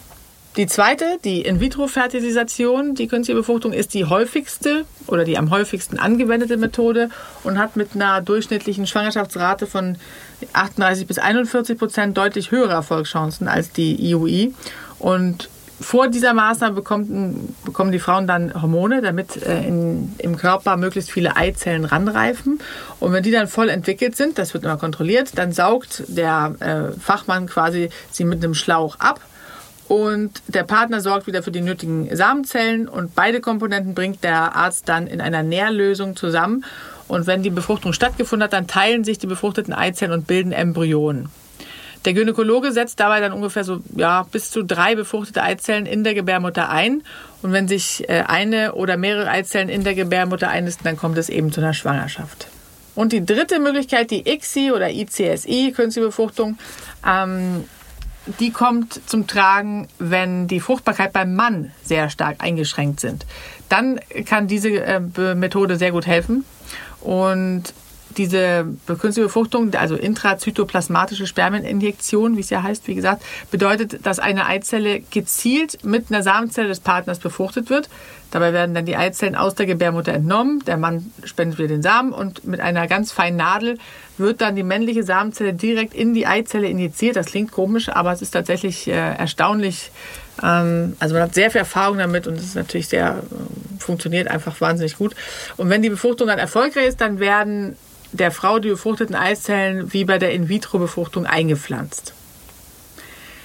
Die 0.57 0.67
zweite, 0.67 1.19
die 1.25 1.43
In-vitro-Fertilisation, 1.43 2.95
die 2.95 3.07
künstliche 3.07 3.39
Befruchtung, 3.39 3.73
ist 3.73 3.95
die 3.95 4.07
häufigste 4.07 4.87
oder 5.07 5.25
die 5.25 5.39
am 5.39 5.51
häufigsten 5.51 5.99
angewendete 5.99 6.57
Methode 6.57 7.11
und 7.45 7.59
hat 7.59 7.77
mit 7.77 7.95
einer 7.95 8.21
durchschnittlichen 8.23 8.87
Schwangerschaftsrate 8.87 9.67
von 9.67 9.97
38 10.55 11.07
bis 11.07 11.19
41 11.19 11.79
Prozent 11.79 12.17
deutlich 12.17 12.51
höhere 12.51 12.73
Erfolgschancen 12.73 13.47
als 13.47 13.71
die 13.71 14.11
IUI. 14.11 14.55
Und 14.99 15.49
vor 15.81 16.09
dieser 16.09 16.35
Maßnahme 16.35 16.75
bekommen, 16.75 17.55
bekommen 17.65 17.93
die 17.93 18.01
Frauen 18.01 18.27
dann 18.27 18.61
Hormone, 18.61 19.01
damit 19.01 19.41
äh, 19.41 19.63
in, 19.65 20.13
im 20.19 20.37
Körper 20.37 20.77
möglichst 20.77 21.11
viele 21.11 21.37
Eizellen 21.37 21.85
ranreifen. 21.85 22.59
Und 22.99 23.13
wenn 23.13 23.23
die 23.23 23.31
dann 23.31 23.47
voll 23.47 23.69
entwickelt 23.69 24.17
sind, 24.17 24.39
das 24.39 24.55
wird 24.55 24.65
immer 24.65 24.77
kontrolliert, 24.77 25.33
dann 25.37 25.53
saugt 25.53 26.03
der 26.09 26.57
äh, 26.59 27.01
Fachmann 27.01 27.47
quasi 27.47 27.91
sie 28.11 28.25
mit 28.25 28.43
einem 28.43 28.55
Schlauch 28.55 28.99
ab 28.99 29.21
und 29.89 30.43
der 30.49 30.65
Partner 30.65 31.01
sorgt 31.01 31.27
wieder 31.27 31.43
für 31.43 31.51
die 31.51 31.63
nötigen 31.63 32.15
Samenzellen 32.15 32.89
und 32.89 33.15
beide 33.15 33.41
Komponenten 33.41 33.95
bringt 33.95 34.23
der 34.23 34.55
Arzt 34.55 34.89
dann 34.89 35.07
in 35.07 35.23
einer 35.23 35.43
Nährlösung 35.43 36.15
zusammen. 36.15 36.65
Und 37.09 37.27
wenn 37.27 37.43
die 37.43 37.49
Befruchtung 37.49 37.95
stattgefunden 37.95 38.45
hat, 38.45 38.53
dann 38.53 38.67
teilen 38.67 39.03
sich 39.03 39.19
die 39.19 39.27
befruchteten 39.27 39.73
Eizellen 39.73 40.13
und 40.13 40.27
bilden 40.27 40.53
Embryonen. 40.53 41.31
Der 42.05 42.13
Gynäkologe 42.13 42.71
setzt 42.71 43.01
dabei 43.01 43.21
dann 43.21 43.33
ungefähr 43.33 43.65
so 43.65 43.81
ja, 43.97 44.27
bis 44.31 44.51
zu 44.51 44.63
drei 44.63 44.95
befruchtete 44.95 45.43
Eizellen 45.43 45.87
in 45.87 46.05
der 46.05 46.15
Gebärmutter 46.15 46.69
ein. 46.69 47.03
Und 47.43 47.53
wenn 47.53 47.67
sich 47.67 48.09
äh, 48.09 48.25
eine 48.27 48.75
oder 48.75 48.99
mehrere 48.99 49.29
Eizellen 49.29 49.71
in 49.71 49.85
der 49.85 49.95
Gebärmutter 49.95 50.49
einnisten, 50.49 50.85
dann 50.85 50.99
kommt 50.99 51.17
es 51.17 51.31
eben 51.31 51.51
zu 51.51 51.61
einer 51.61 51.75
Schwangerschaft. 51.75 52.49
Und 52.95 53.13
die 53.13 53.25
dritte 53.25 53.59
Möglichkeit, 53.59 54.11
die 54.11 54.29
ICSI 54.29 54.73
oder 54.73 54.91
ICSI, 54.91 55.73
künstliche 55.75 56.09
Befruchtung, 56.09 56.59
ähm, 57.07 57.65
die 58.41 58.51
kommt 58.51 59.01
zum 59.07 59.27
Tragen, 59.27 59.89
wenn 59.99 60.47
die 60.47 60.61
Fruchtbarkeit 60.61 61.13
beim 61.13 61.35
Mann 61.35 61.73
sehr 61.83 62.11
stark 62.11 62.37
eingeschränkt 62.41 63.01
sind. 63.01 63.27
Dann 63.69 64.01
kann 64.27 64.47
diese 64.47 64.71
äh, 64.71 65.01
Methode 65.35 65.77
sehr 65.77 65.93
gut 65.93 66.07
helfen. 66.07 66.45
Und 67.01 67.75
diese 68.19 68.67
künstliche 68.87 69.23
Befruchtung, 69.23 69.73
also 69.75 69.95
intrazytoplasmatische 69.95 71.27
Spermieninjektion, 71.27 72.37
wie 72.37 72.41
es 72.41 72.51
ja 72.51 72.63
heißt, 72.63 72.89
wie 72.89 72.95
gesagt, 72.95 73.23
bedeutet, 73.51 74.05
dass 74.05 74.19
eine 74.19 74.47
Eizelle 74.47 75.01
gezielt 75.01 75.85
mit 75.85 76.11
einer 76.11 76.23
Samenzelle 76.23 76.69
des 76.69 76.81
Partners 76.81 77.21
befruchtet 77.21 77.71
wird. 77.71 77.89
Dabei 78.31 78.53
werden 78.53 78.75
dann 78.75 78.85
die 78.85 78.97
Eizellen 78.97 79.37
aus 79.37 79.55
der 79.55 79.65
Gebärmutter 79.65 80.13
entnommen, 80.13 80.63
der 80.67 80.77
Mann 80.77 81.13
spendet 81.25 81.59
wieder 81.59 81.69
den 81.69 81.83
Samen 81.83 82.13
und 82.13 82.45
mit 82.45 82.61
einer 82.61 82.87
ganz 82.87 83.11
feinen 83.11 83.39
Nadel 83.39 83.79
wird 84.19 84.43
dann 84.43 84.57
die 84.57 84.63
männliche 84.63 85.03
Samenzelle 85.03 85.55
direkt 85.55 85.95
in 85.95 86.13
die 86.13 86.27
Eizelle 86.27 86.69
injiziert. 86.69 87.17
Das 87.17 87.27
klingt 87.27 87.53
komisch, 87.53 87.89
aber 87.89 88.13
es 88.13 88.21
ist 88.21 88.33
tatsächlich 88.33 88.89
äh, 88.89 88.93
erstaunlich. 88.93 89.91
Ähm, 90.43 90.97
also 90.99 91.15
man 91.15 91.23
hat 91.23 91.35
sehr 91.35 91.51
viel 91.51 91.61
Erfahrung 91.61 91.99
damit 91.99 92.27
und 92.27 92.35
es 92.35 92.45
ist 92.45 92.57
natürlich 92.57 92.89
sehr, 92.89 93.23
äh, 93.23 93.81
funktioniert 93.81 94.29
einfach 94.29 94.61
wahnsinnig 94.61 94.99
gut. 94.99 95.15
Und 95.57 95.71
wenn 95.71 95.83
die 95.83 95.91
Befruchtung 95.91 96.27
dann 96.27 96.39
erfolgreich 96.39 96.89
ist, 96.89 97.01
dann 97.01 97.21
werden 97.21 97.77
der 98.13 98.31
Frau 98.31 98.59
die 98.59 98.71
befruchteten 98.71 99.15
Eizellen 99.15 99.93
wie 99.93 100.05
bei 100.05 100.19
der 100.19 100.33
In-vitro-Befruchtung 100.33 101.27
eingepflanzt. 101.27 102.15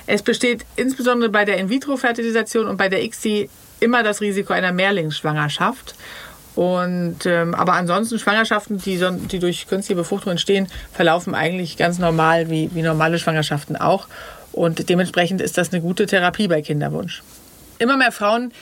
Es 0.06 0.22
besteht 0.22 0.66
insbesondere 0.76 1.30
bei 1.30 1.46
der 1.46 1.58
In-vitro-Fertilisation 1.58 2.68
und 2.68 2.78
bei 2.78 2.90
der 2.90 3.04
ICSI 3.04 3.50
immer 3.80 4.04
das 4.04 4.22
Risiko 4.22 4.54
einer 4.54 4.72
Mehrlingsschwangerschaft. 4.72 5.96
Und, 6.56 7.26
ähm, 7.26 7.56
aber 7.56 7.74
ansonsten 7.74 8.20
Schwangerschaften, 8.20 8.78
die, 8.78 9.02
die 9.32 9.40
durch 9.40 9.68
künstliche 9.68 9.96
Befruchtung 9.96 10.32
entstehen, 10.32 10.68
verlaufen 10.92 11.34
eigentlich 11.34 11.78
ganz 11.78 11.98
normal, 11.98 12.50
wie, 12.50 12.70
wie 12.74 12.84
normale 12.84 13.18
Schwangerschaften 13.18 13.76
auch. 13.76 14.08
Und 14.52 14.88
dementsprechend 14.90 15.42
ist 15.42 15.58
das 15.58 15.74
eine 15.74 15.82
gute 15.82 16.06
Therapie 16.06 16.48
bei 16.48 16.62
Kinderwunsch. 16.62 17.24
Immer 17.80 17.98
mehr 17.98 18.12
Frauen 18.12 18.54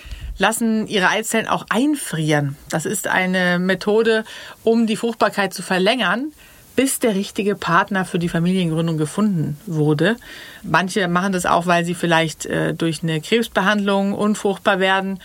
lassen 0.42 0.88
ihre 0.88 1.08
Eizellen 1.10 1.48
auch 1.48 1.68
einfrieren. 1.70 2.58
Das 2.70 2.86
ist 2.86 3.08
eine 3.08 3.60
Methode, 3.60 4.26
um 4.64 4.88
die 4.88 4.98
Fruchtbarkeit 4.98 5.54
zu 5.54 5.62
verlängern, 5.62 6.34
bis 6.76 6.98
der 6.98 7.14
richtige 7.14 7.56
Partner 7.56 8.06
für 8.06 8.18
die 8.18 8.28
Familiengründung 8.28 8.98
gefunden 8.98 9.58
wurde. 9.68 10.16
Manche 10.64 11.08
machen 11.08 11.32
das 11.32 11.46
auch, 11.46 11.68
weil 11.68 11.86
sie 11.86 11.94
vielleicht 11.94 12.48
äh, 12.48 12.74
durch 12.74 13.04
eine 13.04 13.22
Krebsbehandlung 13.22 14.14
unfruchtbar 14.14 14.80
werden. 14.80 15.20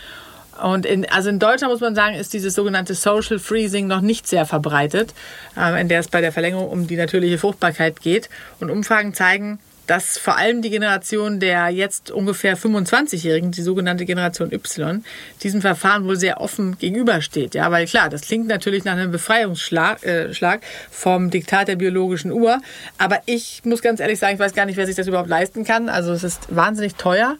Und 0.61 0.85
in, 0.85 1.09
also 1.09 1.29
in 1.29 1.39
Deutschland 1.39 1.71
muss 1.71 1.81
man 1.81 1.95
sagen, 1.95 2.15
ist 2.15 2.33
dieses 2.33 2.53
sogenannte 2.53 2.93
Social 2.93 3.39
Freezing 3.39 3.87
noch 3.87 4.01
nicht 4.01 4.27
sehr 4.27 4.45
verbreitet, 4.45 5.15
äh, 5.57 5.81
in 5.81 5.87
der 5.87 5.99
es 5.99 6.09
bei 6.09 6.21
der 6.21 6.31
Verlängerung 6.31 6.69
um 6.69 6.85
die 6.85 6.95
natürliche 6.95 7.39
Fruchtbarkeit 7.39 8.01
geht. 8.01 8.29
Und 8.59 8.69
Umfragen 8.69 9.15
zeigen, 9.15 9.57
dass 9.87 10.17
vor 10.17 10.37
allem 10.37 10.61
die 10.61 10.69
Generation 10.69 11.39
der 11.39 11.69
jetzt 11.69 12.11
ungefähr 12.11 12.57
25-Jährigen, 12.57 13.51
die 13.51 13.61
sogenannte 13.61 14.05
Generation 14.05 14.51
Y, 14.51 15.03
diesem 15.41 15.61
Verfahren 15.61 16.05
wohl 16.05 16.17
sehr 16.17 16.41
offen 16.41 16.77
gegenübersteht. 16.77 17.55
Ja, 17.55 17.71
weil 17.71 17.87
klar, 17.87 18.09
das 18.09 18.21
klingt 18.21 18.47
natürlich 18.47 18.83
nach 18.83 18.93
einem 18.93 19.11
Befreiungsschlag 19.11 20.03
äh, 20.03 20.33
Schlag 20.33 20.61
vom 20.91 21.29
Diktat 21.29 21.69
der 21.69 21.77
biologischen 21.77 22.31
Uhr. 22.31 22.59
Aber 22.97 23.21
ich 23.25 23.61
muss 23.63 23.81
ganz 23.81 23.99
ehrlich 23.99 24.19
sagen, 24.19 24.35
ich 24.35 24.39
weiß 24.39 24.53
gar 24.53 24.65
nicht, 24.65 24.77
wer 24.77 24.85
sich 24.85 24.95
das 24.95 25.07
überhaupt 25.07 25.29
leisten 25.29 25.63
kann. 25.63 25.89
Also 25.89 26.11
es 26.11 26.23
ist 26.23 26.53
wahnsinnig 26.55 26.95
teuer. 26.95 27.37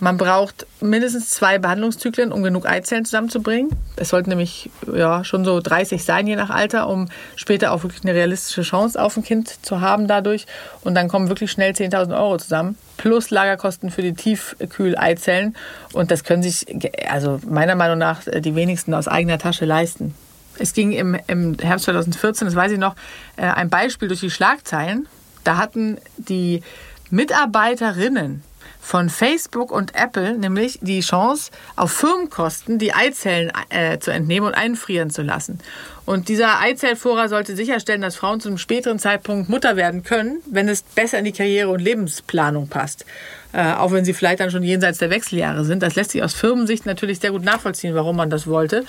Man 0.00 0.16
braucht 0.16 0.66
mindestens 0.80 1.30
zwei 1.30 1.58
Behandlungszyklen, 1.58 2.30
um 2.30 2.44
genug 2.44 2.66
Eizellen 2.66 3.04
zusammenzubringen. 3.04 3.70
Es 3.96 4.10
sollten 4.10 4.30
nämlich 4.30 4.70
ja, 4.92 5.24
schon 5.24 5.44
so 5.44 5.60
30 5.60 6.04
sein, 6.04 6.28
je 6.28 6.36
nach 6.36 6.50
Alter, 6.50 6.88
um 6.88 7.08
später 7.34 7.72
auch 7.72 7.82
wirklich 7.82 8.04
eine 8.04 8.14
realistische 8.14 8.62
Chance 8.62 9.00
auf 9.02 9.16
ein 9.16 9.24
Kind 9.24 9.64
zu 9.66 9.80
haben 9.80 10.06
dadurch. 10.06 10.46
Und 10.82 10.94
dann 10.94 11.08
kommen 11.08 11.28
wirklich 11.28 11.50
schnell 11.50 11.72
10.000 11.72 12.16
Euro 12.16 12.38
zusammen. 12.38 12.78
Plus 12.96 13.30
Lagerkosten 13.30 13.90
für 13.90 14.02
die 14.02 14.14
Tiefkühl-Eizellen. 14.14 15.56
Und 15.92 16.12
das 16.12 16.22
können 16.22 16.44
sich, 16.44 16.66
also 17.10 17.40
meiner 17.44 17.74
Meinung 17.74 17.98
nach, 17.98 18.22
die 18.22 18.54
wenigsten 18.54 18.94
aus 18.94 19.08
eigener 19.08 19.38
Tasche 19.38 19.64
leisten. 19.64 20.14
Es 20.60 20.74
ging 20.74 20.92
im, 20.92 21.16
im 21.26 21.56
Herbst 21.58 21.86
2014, 21.86 22.46
das 22.46 22.54
weiß 22.54 22.72
ich 22.72 22.78
noch, 22.78 22.94
äh, 23.36 23.42
ein 23.42 23.68
Beispiel 23.68 24.08
durch 24.08 24.20
die 24.20 24.30
Schlagzeilen. 24.30 25.08
Da 25.42 25.56
hatten 25.56 25.98
die 26.16 26.62
Mitarbeiterinnen 27.10 28.42
von 28.80 29.10
Facebook 29.10 29.70
und 29.70 29.94
Apple 29.94 30.38
nämlich 30.38 30.78
die 30.82 31.00
Chance, 31.00 31.50
auf 31.76 31.92
Firmenkosten 31.92 32.78
die 32.78 32.94
Eizellen 32.94 33.52
äh, 33.68 33.98
zu 33.98 34.10
entnehmen 34.10 34.46
und 34.46 34.54
einfrieren 34.54 35.10
zu 35.10 35.22
lassen. 35.22 35.60
Und 36.06 36.28
dieser 36.28 36.60
Eizellvorrat 36.60 37.28
sollte 37.28 37.54
sicherstellen, 37.54 38.00
dass 38.00 38.16
Frauen 38.16 38.40
zu 38.40 38.48
einem 38.48 38.58
späteren 38.58 38.98
Zeitpunkt 38.98 39.48
Mutter 39.50 39.76
werden 39.76 40.04
können, 40.04 40.38
wenn 40.50 40.68
es 40.68 40.82
besser 40.82 41.18
in 41.18 41.26
die 41.26 41.32
Karriere- 41.32 41.68
und 41.68 41.80
Lebensplanung 41.80 42.68
passt. 42.68 43.04
Äh, 43.52 43.72
auch 43.72 43.92
wenn 43.92 44.04
sie 44.04 44.14
vielleicht 44.14 44.40
dann 44.40 44.50
schon 44.50 44.62
jenseits 44.62 44.98
der 44.98 45.10
Wechseljahre 45.10 45.64
sind. 45.64 45.82
Das 45.82 45.94
lässt 45.94 46.10
sich 46.10 46.22
aus 46.22 46.34
Firmensicht 46.34 46.86
natürlich 46.86 47.18
sehr 47.18 47.30
gut 47.30 47.44
nachvollziehen, 47.44 47.94
warum 47.94 48.16
man 48.16 48.30
das 48.30 48.46
wollte. 48.46 48.84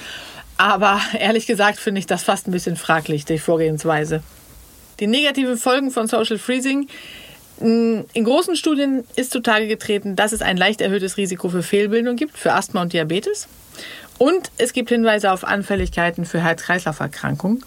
Aber 0.58 1.02
ehrlich 1.20 1.48
gesagt 1.48 1.80
finde 1.80 2.00
ich 2.00 2.08
das 2.08 2.24
fast 2.24 2.48
ein 2.48 2.52
bisschen 2.52 2.76
fraglich, 2.76 3.26
die 3.26 3.38
Vorgehensweise. 3.38 4.22
Die 5.00 5.08
negativen 5.08 5.58
Folgen 5.58 5.92
von 5.92 6.08
Social 6.08 6.38
Freezing 6.38 6.88
in 7.60 8.24
großen 8.24 8.56
Studien 8.56 9.04
ist 9.16 9.32
zutage 9.32 9.68
getreten, 9.68 10.16
dass 10.16 10.32
es 10.32 10.42
ein 10.42 10.56
leicht 10.56 10.82
erhöhtes 10.82 11.18
Risiko 11.18 11.50
für 11.50 11.64
Fehlbildung 11.64 12.16
gibt, 12.16 12.38
für 12.38 12.54
Asthma 12.54 12.82
und 12.82 12.94
Diabetes. 12.94 13.48
Und 14.18 14.52
es 14.58 14.74
gibt 14.74 14.90
Hinweise 14.90 15.32
auf 15.32 15.44
Anfälligkeiten 15.44 16.26
für 16.26 16.42
Herz-Kreislauf-Erkrankungen. 16.42 17.64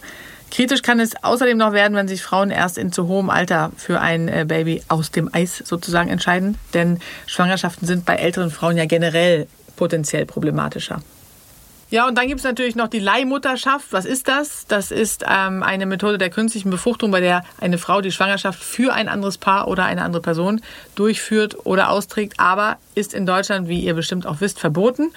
Kritisch 0.51 0.83
kann 0.83 1.01
es 1.01 1.13
außerdem 1.23 1.57
noch 1.57 1.73
werden, 1.73 1.97
wenn 1.97 2.09
sich 2.09 2.23
Frauen 2.23 2.51
erst 2.51 2.77
in 2.77 2.93
zu 2.93 3.09
hohem 3.09 3.31
Alter 3.31 3.73
für 3.79 4.01
ein 4.01 4.29
äh, 4.29 4.45
Baby 4.47 4.83
aus 4.89 5.11
dem 5.11 5.35
Eis 5.35 5.63
sozusagen 5.65 6.11
entscheiden. 6.11 6.59
Denn 6.75 7.01
Schwangerschaften 7.27 7.87
sind 7.87 8.05
bei 8.05 8.17
älteren 8.17 8.51
Frauen 8.51 8.77
ja 8.77 8.85
generell 8.85 9.47
potenziell 9.77 10.27
problematischer. 10.27 11.03
Ja, 11.93 12.09
und 12.09 12.17
dann 12.17 12.27
gibt 12.27 12.39
es 12.39 12.45
natürlich 12.45 12.75
noch 12.75 12.89
die 12.89 13.01
Leihmutterschaft. 13.01 13.89
Was 13.91 14.07
ist 14.07 14.27
das? 14.27 14.67
Das 14.67 14.91
ist 14.91 15.27
ähm, 15.29 15.63
eine 15.63 15.85
Methode 15.85 16.17
der 16.17 16.31
künstlichen 16.31 16.71
Befruchtung, 16.71 17.11
bei 17.11 17.21
der 17.21 17.45
eine 17.61 17.77
Frau 17.77 18.01
die 18.01 18.11
Schwangerschaft 18.11 18.59
für 18.59 18.95
ein 18.95 19.11
anderes 19.11 19.37
Paar 19.37 19.69
oder 19.69 19.85
eine 19.85 20.01
andere 20.01 20.23
Person 20.23 20.63
durchführt 20.95 21.67
oder 21.67 21.91
austrägt, 21.91 22.41
aber 22.41 22.79
ist 22.95 23.13
in 23.13 23.27
Deutschland, 23.27 23.69
wie 23.69 23.81
ihr 23.81 23.93
bestimmt 23.93 24.27
auch 24.27 24.41
wisst, 24.41 24.59
verboten. 24.59 25.13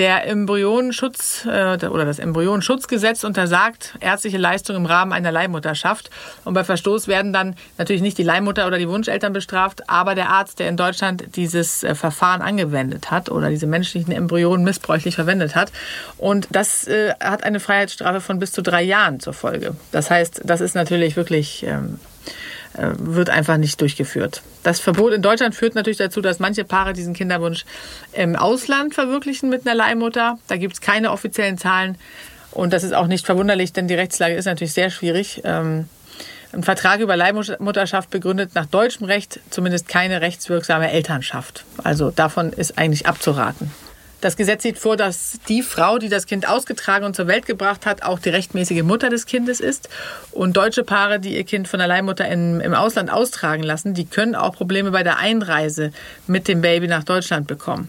Der 0.00 0.26
Embryonenschutz 0.26 1.44
äh, 1.44 1.86
oder 1.86 2.06
das 2.06 2.18
Embryonenschutzgesetz 2.18 3.22
untersagt 3.22 3.98
ärztliche 4.00 4.38
Leistungen 4.38 4.78
im 4.78 4.86
Rahmen 4.86 5.12
einer 5.12 5.30
Leihmutterschaft. 5.30 6.08
Und 6.46 6.54
bei 6.54 6.64
Verstoß 6.64 7.06
werden 7.06 7.34
dann 7.34 7.54
natürlich 7.76 8.00
nicht 8.00 8.16
die 8.16 8.22
Leihmutter 8.22 8.66
oder 8.66 8.78
die 8.78 8.88
Wunscheltern 8.88 9.34
bestraft, 9.34 9.90
aber 9.90 10.14
der 10.14 10.30
Arzt, 10.30 10.58
der 10.58 10.70
in 10.70 10.78
Deutschland 10.78 11.36
dieses 11.36 11.84
äh, 11.84 11.94
Verfahren 11.94 12.40
angewendet 12.40 13.10
hat 13.10 13.30
oder 13.30 13.50
diese 13.50 13.66
menschlichen 13.66 14.10
Embryonen 14.10 14.64
missbräuchlich 14.64 15.16
verwendet 15.16 15.54
hat. 15.54 15.70
Und 16.16 16.48
das 16.50 16.88
äh, 16.88 17.12
hat 17.20 17.44
eine 17.44 17.60
Freiheitsstrafe 17.60 18.22
von 18.22 18.38
bis 18.38 18.52
zu 18.52 18.62
drei 18.62 18.82
Jahren 18.82 19.20
zur 19.20 19.34
Folge. 19.34 19.76
Das 19.92 20.10
heißt, 20.10 20.40
das 20.46 20.62
ist 20.62 20.74
natürlich 20.74 21.16
wirklich 21.16 21.62
ähm, 21.64 22.00
äh, 22.24 22.30
wird 22.74 23.30
einfach 23.30 23.56
nicht 23.56 23.80
durchgeführt. 23.80 24.42
Das 24.62 24.80
Verbot 24.80 25.12
in 25.12 25.22
Deutschland 25.22 25.54
führt 25.54 25.74
natürlich 25.74 25.98
dazu, 25.98 26.20
dass 26.20 26.38
manche 26.38 26.64
Paare 26.64 26.92
diesen 26.92 27.14
Kinderwunsch 27.14 27.64
im 28.12 28.36
Ausland 28.36 28.94
verwirklichen 28.94 29.48
mit 29.48 29.66
einer 29.66 29.74
Leihmutter. 29.74 30.38
Da 30.48 30.56
gibt 30.56 30.74
es 30.74 30.80
keine 30.80 31.10
offiziellen 31.10 31.58
Zahlen. 31.58 31.96
Und 32.52 32.72
das 32.72 32.84
ist 32.84 32.94
auch 32.94 33.06
nicht 33.06 33.26
verwunderlich, 33.26 33.72
denn 33.72 33.88
die 33.88 33.94
Rechtslage 33.94 34.34
ist 34.34 34.44
natürlich 34.44 34.72
sehr 34.72 34.90
schwierig. 34.90 35.42
Ähm, 35.44 35.88
ein 36.52 36.64
Vertrag 36.64 37.00
über 37.00 37.16
Leihmutterschaft 37.16 38.10
begründet 38.10 38.54
nach 38.54 38.66
deutschem 38.66 39.06
Recht 39.06 39.38
zumindest 39.50 39.88
keine 39.88 40.20
rechtswirksame 40.20 40.90
Elternschaft. 40.90 41.64
Also 41.84 42.10
davon 42.10 42.52
ist 42.52 42.76
eigentlich 42.76 43.06
abzuraten. 43.06 43.70
Das 44.20 44.36
Gesetz 44.36 44.62
sieht 44.62 44.78
vor, 44.78 44.98
dass 44.98 45.38
die 45.48 45.62
Frau, 45.62 45.98
die 45.98 46.10
das 46.10 46.26
Kind 46.26 46.46
ausgetragen 46.46 47.06
und 47.06 47.16
zur 47.16 47.26
Welt 47.26 47.46
gebracht 47.46 47.86
hat, 47.86 48.02
auch 48.02 48.18
die 48.18 48.28
rechtmäßige 48.28 48.82
Mutter 48.82 49.08
des 49.08 49.24
Kindes 49.24 49.60
ist. 49.60 49.88
Und 50.30 50.56
deutsche 50.56 50.84
Paare, 50.84 51.20
die 51.20 51.36
ihr 51.36 51.44
Kind 51.44 51.68
von 51.68 51.78
der 51.78 51.88
Leihmutter 51.88 52.28
in, 52.28 52.60
im 52.60 52.74
Ausland 52.74 53.10
austragen 53.10 53.62
lassen, 53.62 53.94
die 53.94 54.04
können 54.04 54.34
auch 54.34 54.54
Probleme 54.54 54.90
bei 54.90 55.02
der 55.02 55.18
Einreise 55.18 55.92
mit 56.26 56.48
dem 56.48 56.60
Baby 56.60 56.86
nach 56.86 57.04
Deutschland 57.04 57.46
bekommen. 57.46 57.88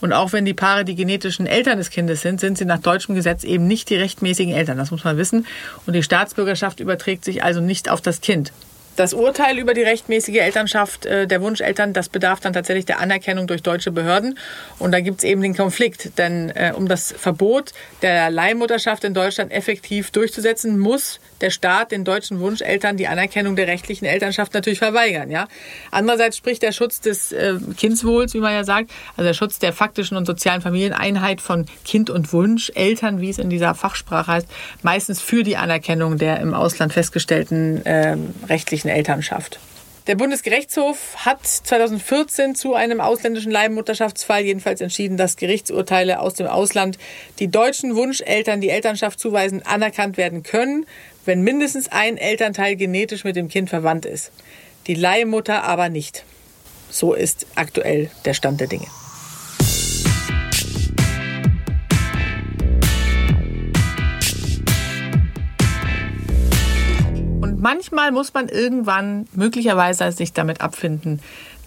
Und 0.00 0.12
auch 0.12 0.32
wenn 0.32 0.44
die 0.44 0.54
Paare 0.54 0.84
die 0.84 0.94
genetischen 0.94 1.46
Eltern 1.46 1.78
des 1.78 1.90
Kindes 1.90 2.22
sind, 2.22 2.40
sind 2.40 2.58
sie 2.58 2.64
nach 2.64 2.80
deutschem 2.80 3.14
Gesetz 3.14 3.42
eben 3.44 3.66
nicht 3.66 3.90
die 3.90 3.96
rechtmäßigen 3.96 4.52
Eltern. 4.52 4.78
Das 4.78 4.90
muss 4.90 5.04
man 5.04 5.16
wissen. 5.16 5.46
Und 5.86 5.94
die 5.94 6.02
Staatsbürgerschaft 6.02 6.80
überträgt 6.80 7.24
sich 7.24 7.42
also 7.42 7.60
nicht 7.60 7.88
auf 7.88 8.00
das 8.00 8.20
Kind. 8.20 8.52
Das 8.96 9.14
Urteil 9.14 9.58
über 9.58 9.72
die 9.72 9.82
rechtmäßige 9.82 10.36
Elternschaft 10.36 11.06
äh, 11.06 11.26
der 11.26 11.40
Wunscheltern, 11.40 11.92
das 11.92 12.08
bedarf 12.08 12.40
dann 12.40 12.52
tatsächlich 12.52 12.84
der 12.84 13.00
Anerkennung 13.00 13.46
durch 13.46 13.62
deutsche 13.62 13.90
Behörden. 13.90 14.38
Und 14.78 14.92
da 14.92 15.00
gibt 15.00 15.18
es 15.18 15.24
eben 15.24 15.40
den 15.40 15.56
Konflikt. 15.56 16.18
Denn 16.18 16.50
äh, 16.50 16.72
um 16.76 16.88
das 16.88 17.12
Verbot 17.16 17.72
der 18.02 18.30
Leihmutterschaft 18.30 19.04
in 19.04 19.14
Deutschland 19.14 19.50
effektiv 19.50 20.10
durchzusetzen, 20.10 20.78
muss 20.78 21.20
der 21.40 21.50
Staat 21.50 21.92
den 21.92 22.04
deutschen 22.04 22.40
Wunscheltern 22.40 22.96
die 22.96 23.08
Anerkennung 23.08 23.56
der 23.56 23.66
rechtlichen 23.66 24.04
Elternschaft 24.04 24.54
natürlich 24.54 24.78
verweigern. 24.78 25.30
Ja? 25.30 25.48
Andererseits 25.90 26.36
spricht 26.36 26.62
der 26.62 26.72
Schutz 26.72 27.00
des 27.00 27.32
äh, 27.32 27.54
Kindswohls, 27.76 28.34
wie 28.34 28.40
man 28.40 28.54
ja 28.54 28.64
sagt, 28.64 28.90
also 29.16 29.26
der 29.26 29.34
Schutz 29.34 29.58
der 29.58 29.72
faktischen 29.72 30.16
und 30.16 30.26
sozialen 30.26 30.62
Familieneinheit 30.62 31.40
von 31.40 31.66
Kind 31.84 32.10
und 32.10 32.32
Wunscheltern, 32.32 33.20
wie 33.20 33.30
es 33.30 33.38
in 33.38 33.50
dieser 33.50 33.74
Fachsprache 33.74 34.32
heißt, 34.32 34.48
meistens 34.82 35.20
für 35.20 35.42
die 35.42 35.56
Anerkennung 35.56 36.18
der 36.18 36.40
im 36.40 36.54
Ausland 36.54 36.92
festgestellten 36.92 37.84
äh, 37.84 38.16
rechtlichen 38.48 38.81
rechtlichen 38.82 38.88
Elternschaft. 38.88 39.58
Der 40.08 40.16
Bundesgerichtshof 40.16 41.14
hat 41.24 41.46
2014 41.46 42.56
zu 42.56 42.74
einem 42.74 43.00
ausländischen 43.00 43.52
Leihmutterschaftsfall 43.52 44.42
jedenfalls 44.42 44.80
entschieden, 44.80 45.16
dass 45.16 45.36
Gerichtsurteile 45.36 46.18
aus 46.18 46.34
dem 46.34 46.48
Ausland, 46.48 46.98
die 47.38 47.46
deutschen 47.46 47.94
Wunscheltern 47.94 48.60
die 48.60 48.70
Elternschaft 48.70 49.20
zuweisen, 49.20 49.62
anerkannt 49.64 50.16
werden 50.16 50.42
können, 50.42 50.86
wenn 51.24 51.42
mindestens 51.42 51.86
ein 51.92 52.16
Elternteil 52.16 52.74
genetisch 52.74 53.22
mit 53.22 53.36
dem 53.36 53.46
Kind 53.48 53.70
verwandt 53.70 54.04
ist. 54.04 54.32
Die 54.88 54.94
Leihmutter 54.94 55.62
aber 55.62 55.88
nicht. 55.88 56.24
So 56.90 57.14
ist 57.14 57.46
aktuell 57.54 58.10
der 58.24 58.34
Stand 58.34 58.60
der 58.60 58.66
Dinge. 58.66 58.86
Manchmal 67.62 68.10
muss 68.10 68.34
man 68.34 68.48
irgendwann 68.48 69.26
möglicherweise 69.32 70.10
sich 70.12 70.32
damit 70.32 70.60
abfinden, 70.60 71.20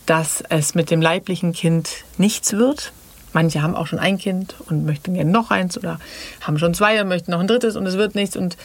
dass 0.05 0.43
es 0.49 0.75
mit 0.75 0.91
dem 0.91 1.01
leiblichen 1.01 1.53
Kind 1.53 1.89
nichts 2.17 2.53
wird. 2.53 2.91
Manche 3.33 3.63
haben 3.63 3.75
auch 3.75 3.87
schon 3.87 3.99
ein 3.99 4.17
Kind 4.17 4.55
und 4.69 4.85
möchten 4.85 5.13
gerne 5.15 5.31
noch 5.31 5.51
eins 5.51 5.77
oder 5.77 5.99
haben 6.41 6.59
schon 6.59 6.73
zwei 6.73 7.01
und 7.01 7.07
möchten 7.07 7.31
noch 7.31 7.39
ein 7.39 7.47
drittes 7.47 7.75
und 7.75 7.85
es 7.87 7.97
wird 7.97 8.13
nichts. 8.13 8.37
Und 8.37 8.57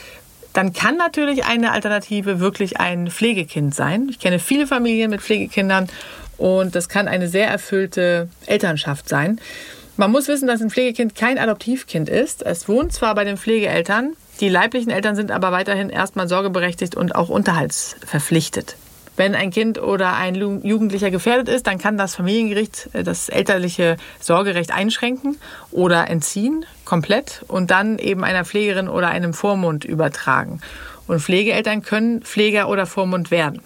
dann 0.53 0.73
kann 0.73 0.97
natürlich 0.97 1.45
eine 1.45 1.71
Alternative 1.71 2.39
wirklich 2.39 2.79
ein 2.79 3.09
Pflegekind 3.09 3.73
sein. 3.73 4.07
Ich 4.09 4.19
kenne 4.19 4.37
viele 4.37 4.67
Familien 4.67 5.09
mit 5.09 5.21
Pflegekindern 5.21 5.87
und 6.37 6.75
das 6.75 6.89
kann 6.89 7.07
eine 7.07 7.29
sehr 7.29 7.47
erfüllte 7.47 8.27
Elternschaft 8.45 9.07
sein. 9.07 9.39
Man 9.97 10.11
muss 10.11 10.27
wissen, 10.27 10.47
dass 10.47 10.61
ein 10.61 10.69
Pflegekind 10.69 11.15
kein 11.15 11.37
Adoptivkind 11.37 12.09
ist. 12.09 12.43
Es 12.43 12.67
wohnt 12.67 12.93
zwar 12.93 13.13
bei 13.13 13.23
den 13.23 13.37
Pflegeeltern, 13.37 14.15
die 14.41 14.49
leiblichen 14.49 14.89
Eltern 14.89 15.15
sind 15.15 15.29
aber 15.29 15.51
weiterhin 15.51 15.91
erstmal 15.91 16.27
sorgeberechtigt 16.27 16.95
und 16.95 17.13
auch 17.13 17.29
unterhaltsverpflichtet. 17.29 18.75
Wenn 19.15 19.35
ein 19.35 19.51
Kind 19.51 19.79
oder 19.79 20.15
ein 20.15 20.33
Jugendlicher 20.35 21.11
gefährdet 21.11 21.47
ist, 21.47 21.67
dann 21.67 21.77
kann 21.77 21.95
das 21.95 22.15
Familiengericht 22.15 22.89
äh, 22.93 23.03
das 23.03 23.29
elterliche 23.29 23.97
Sorgerecht 24.19 24.71
einschränken 24.71 25.37
oder 25.69 26.09
entziehen, 26.09 26.65
komplett, 26.85 27.43
und 27.47 27.69
dann 27.69 27.99
eben 27.99 28.23
einer 28.23 28.43
Pflegerin 28.43 28.87
oder 28.87 29.09
einem 29.09 29.35
Vormund 29.35 29.85
übertragen. 29.85 30.61
Und 31.07 31.19
Pflegeeltern 31.19 31.83
können 31.83 32.23
Pfleger 32.23 32.67
oder 32.67 32.87
Vormund 32.87 33.29
werden. 33.29 33.61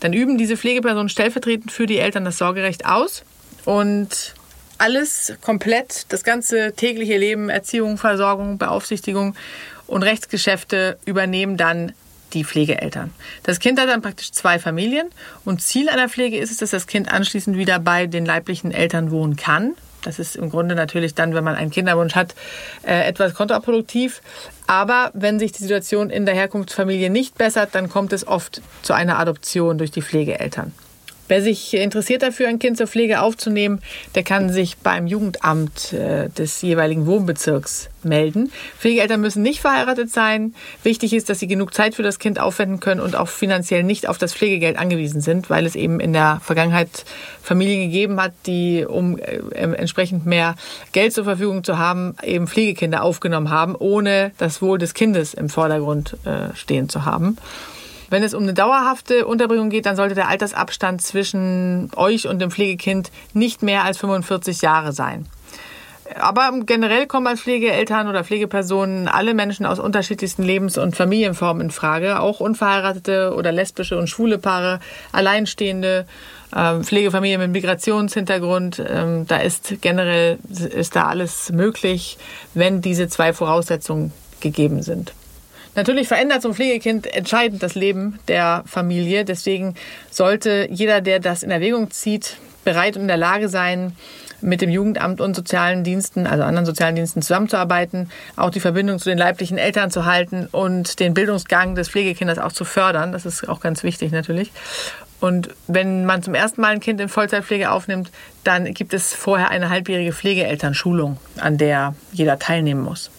Dann 0.00 0.14
üben 0.14 0.38
diese 0.38 0.56
Pflegepersonen 0.56 1.10
stellvertretend 1.10 1.70
für 1.70 1.86
die 1.86 1.98
Eltern 1.98 2.24
das 2.24 2.38
Sorgerecht 2.38 2.86
aus 2.86 3.24
und 3.66 4.34
alles 4.84 5.32
komplett, 5.40 6.04
das 6.10 6.24
ganze 6.24 6.74
tägliche 6.74 7.16
Leben, 7.16 7.48
Erziehung, 7.48 7.96
Versorgung, 7.96 8.58
Beaufsichtigung 8.58 9.34
und 9.86 10.02
Rechtsgeschäfte 10.02 10.98
übernehmen 11.06 11.56
dann 11.56 11.92
die 12.34 12.44
Pflegeeltern. 12.44 13.10
Das 13.44 13.60
Kind 13.60 13.80
hat 13.80 13.88
dann 13.88 14.02
praktisch 14.02 14.32
zwei 14.32 14.58
Familien 14.58 15.08
und 15.46 15.62
Ziel 15.62 15.88
einer 15.88 16.10
Pflege 16.10 16.36
ist 16.36 16.50
es, 16.50 16.58
dass 16.58 16.70
das 16.70 16.86
Kind 16.86 17.10
anschließend 17.10 17.56
wieder 17.56 17.78
bei 17.78 18.06
den 18.06 18.26
leiblichen 18.26 18.72
Eltern 18.72 19.10
wohnen 19.10 19.36
kann. 19.36 19.72
Das 20.02 20.18
ist 20.18 20.36
im 20.36 20.50
Grunde 20.50 20.74
natürlich 20.74 21.14
dann, 21.14 21.32
wenn 21.34 21.44
man 21.44 21.54
einen 21.54 21.70
Kinderwunsch 21.70 22.14
hat, 22.14 22.34
äh, 22.82 23.08
etwas 23.08 23.32
kontraproduktiv. 23.32 24.20
Aber 24.66 25.10
wenn 25.14 25.38
sich 25.38 25.52
die 25.52 25.62
Situation 25.62 26.10
in 26.10 26.26
der 26.26 26.34
Herkunftsfamilie 26.34 27.08
nicht 27.08 27.38
bessert, 27.38 27.70
dann 27.72 27.88
kommt 27.88 28.12
es 28.12 28.26
oft 28.26 28.60
zu 28.82 28.92
einer 28.92 29.18
Adoption 29.18 29.78
durch 29.78 29.92
die 29.92 30.02
Pflegeeltern. 30.02 30.74
Wer 31.28 31.42
sich 31.42 31.74
interessiert 31.74 32.22
dafür, 32.22 32.48
ein 32.48 32.58
Kind 32.58 32.76
zur 32.76 32.86
Pflege 32.86 33.20
aufzunehmen, 33.20 33.80
der 34.14 34.22
kann 34.22 34.50
sich 34.50 34.76
beim 34.78 35.06
Jugendamt 35.06 35.92
äh, 35.92 36.28
des 36.28 36.60
jeweiligen 36.62 37.06
Wohnbezirks 37.06 37.88
melden. 38.02 38.52
Pflegeeltern 38.78 39.20
müssen 39.20 39.42
nicht 39.42 39.60
verheiratet 39.60 40.10
sein. 40.10 40.54
Wichtig 40.82 41.14
ist, 41.14 41.30
dass 41.30 41.38
sie 41.38 41.46
genug 41.46 41.72
Zeit 41.72 41.94
für 41.94 42.02
das 42.02 42.18
Kind 42.18 42.38
aufwenden 42.38 42.80
können 42.80 43.00
und 43.00 43.16
auch 43.16 43.28
finanziell 43.28 43.82
nicht 43.82 44.08
auf 44.08 44.18
das 44.18 44.34
Pflegegeld 44.34 44.78
angewiesen 44.78 45.22
sind, 45.22 45.48
weil 45.48 45.64
es 45.64 45.74
eben 45.74 46.00
in 46.00 46.12
der 46.12 46.40
Vergangenheit 46.44 47.04
Familien 47.42 47.90
gegeben 47.90 48.20
hat, 48.20 48.32
die, 48.46 48.84
um 48.86 49.18
äh, 49.18 49.38
entsprechend 49.52 50.26
mehr 50.26 50.56
Geld 50.92 51.14
zur 51.14 51.24
Verfügung 51.24 51.64
zu 51.64 51.78
haben, 51.78 52.16
eben 52.22 52.46
Pflegekinder 52.46 53.02
aufgenommen 53.02 53.50
haben, 53.50 53.74
ohne 53.74 54.32
das 54.38 54.60
Wohl 54.60 54.78
des 54.78 54.94
Kindes 54.94 55.34
im 55.34 55.48
Vordergrund 55.48 56.16
äh, 56.24 56.54
stehen 56.54 56.88
zu 56.88 57.04
haben. 57.04 57.38
Wenn 58.10 58.22
es 58.22 58.34
um 58.34 58.42
eine 58.42 58.54
dauerhafte 58.54 59.26
Unterbringung 59.26 59.70
geht, 59.70 59.86
dann 59.86 59.96
sollte 59.96 60.14
der 60.14 60.28
Altersabstand 60.28 61.02
zwischen 61.02 61.90
euch 61.96 62.28
und 62.28 62.40
dem 62.40 62.50
Pflegekind 62.50 63.10
nicht 63.32 63.62
mehr 63.62 63.84
als 63.84 63.98
45 63.98 64.62
Jahre 64.62 64.92
sein. 64.92 65.26
Aber 66.16 66.52
generell 66.66 67.06
kommen 67.06 67.26
als 67.26 67.40
Pflegeeltern 67.40 68.08
oder 68.08 68.24
Pflegepersonen 68.24 69.08
alle 69.08 69.32
Menschen 69.32 69.64
aus 69.64 69.78
unterschiedlichsten 69.78 70.42
Lebens- 70.42 70.76
und 70.76 70.96
Familienformen 70.96 71.62
in 71.62 71.70
Frage. 71.70 72.20
Auch 72.20 72.40
unverheiratete 72.40 73.34
oder 73.34 73.52
lesbische 73.52 73.98
und 73.98 74.08
schwule 74.08 74.38
Paare, 74.38 74.80
Alleinstehende, 75.12 76.06
ähm, 76.54 76.84
Pflegefamilien 76.84 77.40
mit 77.40 77.52
Migrationshintergrund. 77.52 78.82
Ähm, 78.86 79.26
da 79.26 79.38
ist 79.38 79.76
generell 79.80 80.38
ist 80.50 80.94
da 80.94 81.06
alles 81.06 81.50
möglich, 81.50 82.18
wenn 82.52 82.82
diese 82.82 83.08
zwei 83.08 83.32
Voraussetzungen 83.32 84.12
gegeben 84.40 84.82
sind. 84.82 85.14
Natürlich 85.74 86.08
verändert 86.08 86.42
so 86.42 86.48
ein 86.48 86.54
Pflegekind 86.54 87.12
entscheidend 87.14 87.62
das 87.62 87.74
Leben 87.74 88.18
der 88.28 88.62
Familie. 88.66 89.24
Deswegen 89.24 89.74
sollte 90.10 90.68
jeder, 90.70 91.00
der 91.00 91.20
das 91.20 91.42
in 91.42 91.50
Erwägung 91.50 91.90
zieht, 91.90 92.36
bereit 92.64 92.96
und 92.96 93.02
in 93.02 93.08
der 93.08 93.16
Lage 93.16 93.48
sein, 93.48 93.94
mit 94.40 94.60
dem 94.60 94.70
Jugendamt 94.70 95.20
und 95.20 95.34
sozialen 95.34 95.84
Diensten, 95.84 96.26
also 96.26 96.44
anderen 96.44 96.66
sozialen 96.66 96.94
Diensten 96.94 97.22
zusammenzuarbeiten, 97.22 98.10
auch 98.36 98.50
die 98.50 98.60
Verbindung 98.60 98.98
zu 98.98 99.08
den 99.08 99.18
leiblichen 99.18 99.58
Eltern 99.58 99.90
zu 99.90 100.04
halten 100.04 100.48
und 100.52 101.00
den 101.00 101.14
Bildungsgang 101.14 101.74
des 101.74 101.88
Pflegekindes 101.88 102.38
auch 102.38 102.52
zu 102.52 102.64
fördern. 102.64 103.12
Das 103.12 103.24
ist 103.24 103.48
auch 103.48 103.60
ganz 103.60 103.82
wichtig 103.82 104.12
natürlich. 104.12 104.52
Und 105.20 105.48
wenn 105.66 106.04
man 106.04 106.22
zum 106.22 106.34
ersten 106.34 106.60
Mal 106.60 106.74
ein 106.74 106.80
Kind 106.80 107.00
in 107.00 107.08
Vollzeitpflege 107.08 107.70
aufnimmt, 107.70 108.10
dann 108.42 108.74
gibt 108.74 108.92
es 108.92 109.14
vorher 109.14 109.48
eine 109.48 109.70
halbjährige 109.70 110.12
Pflegeelternschulung, 110.12 111.16
an 111.38 111.56
der 111.56 111.94
jeder 112.12 112.38
teilnehmen 112.38 112.82
muss. 112.82 113.10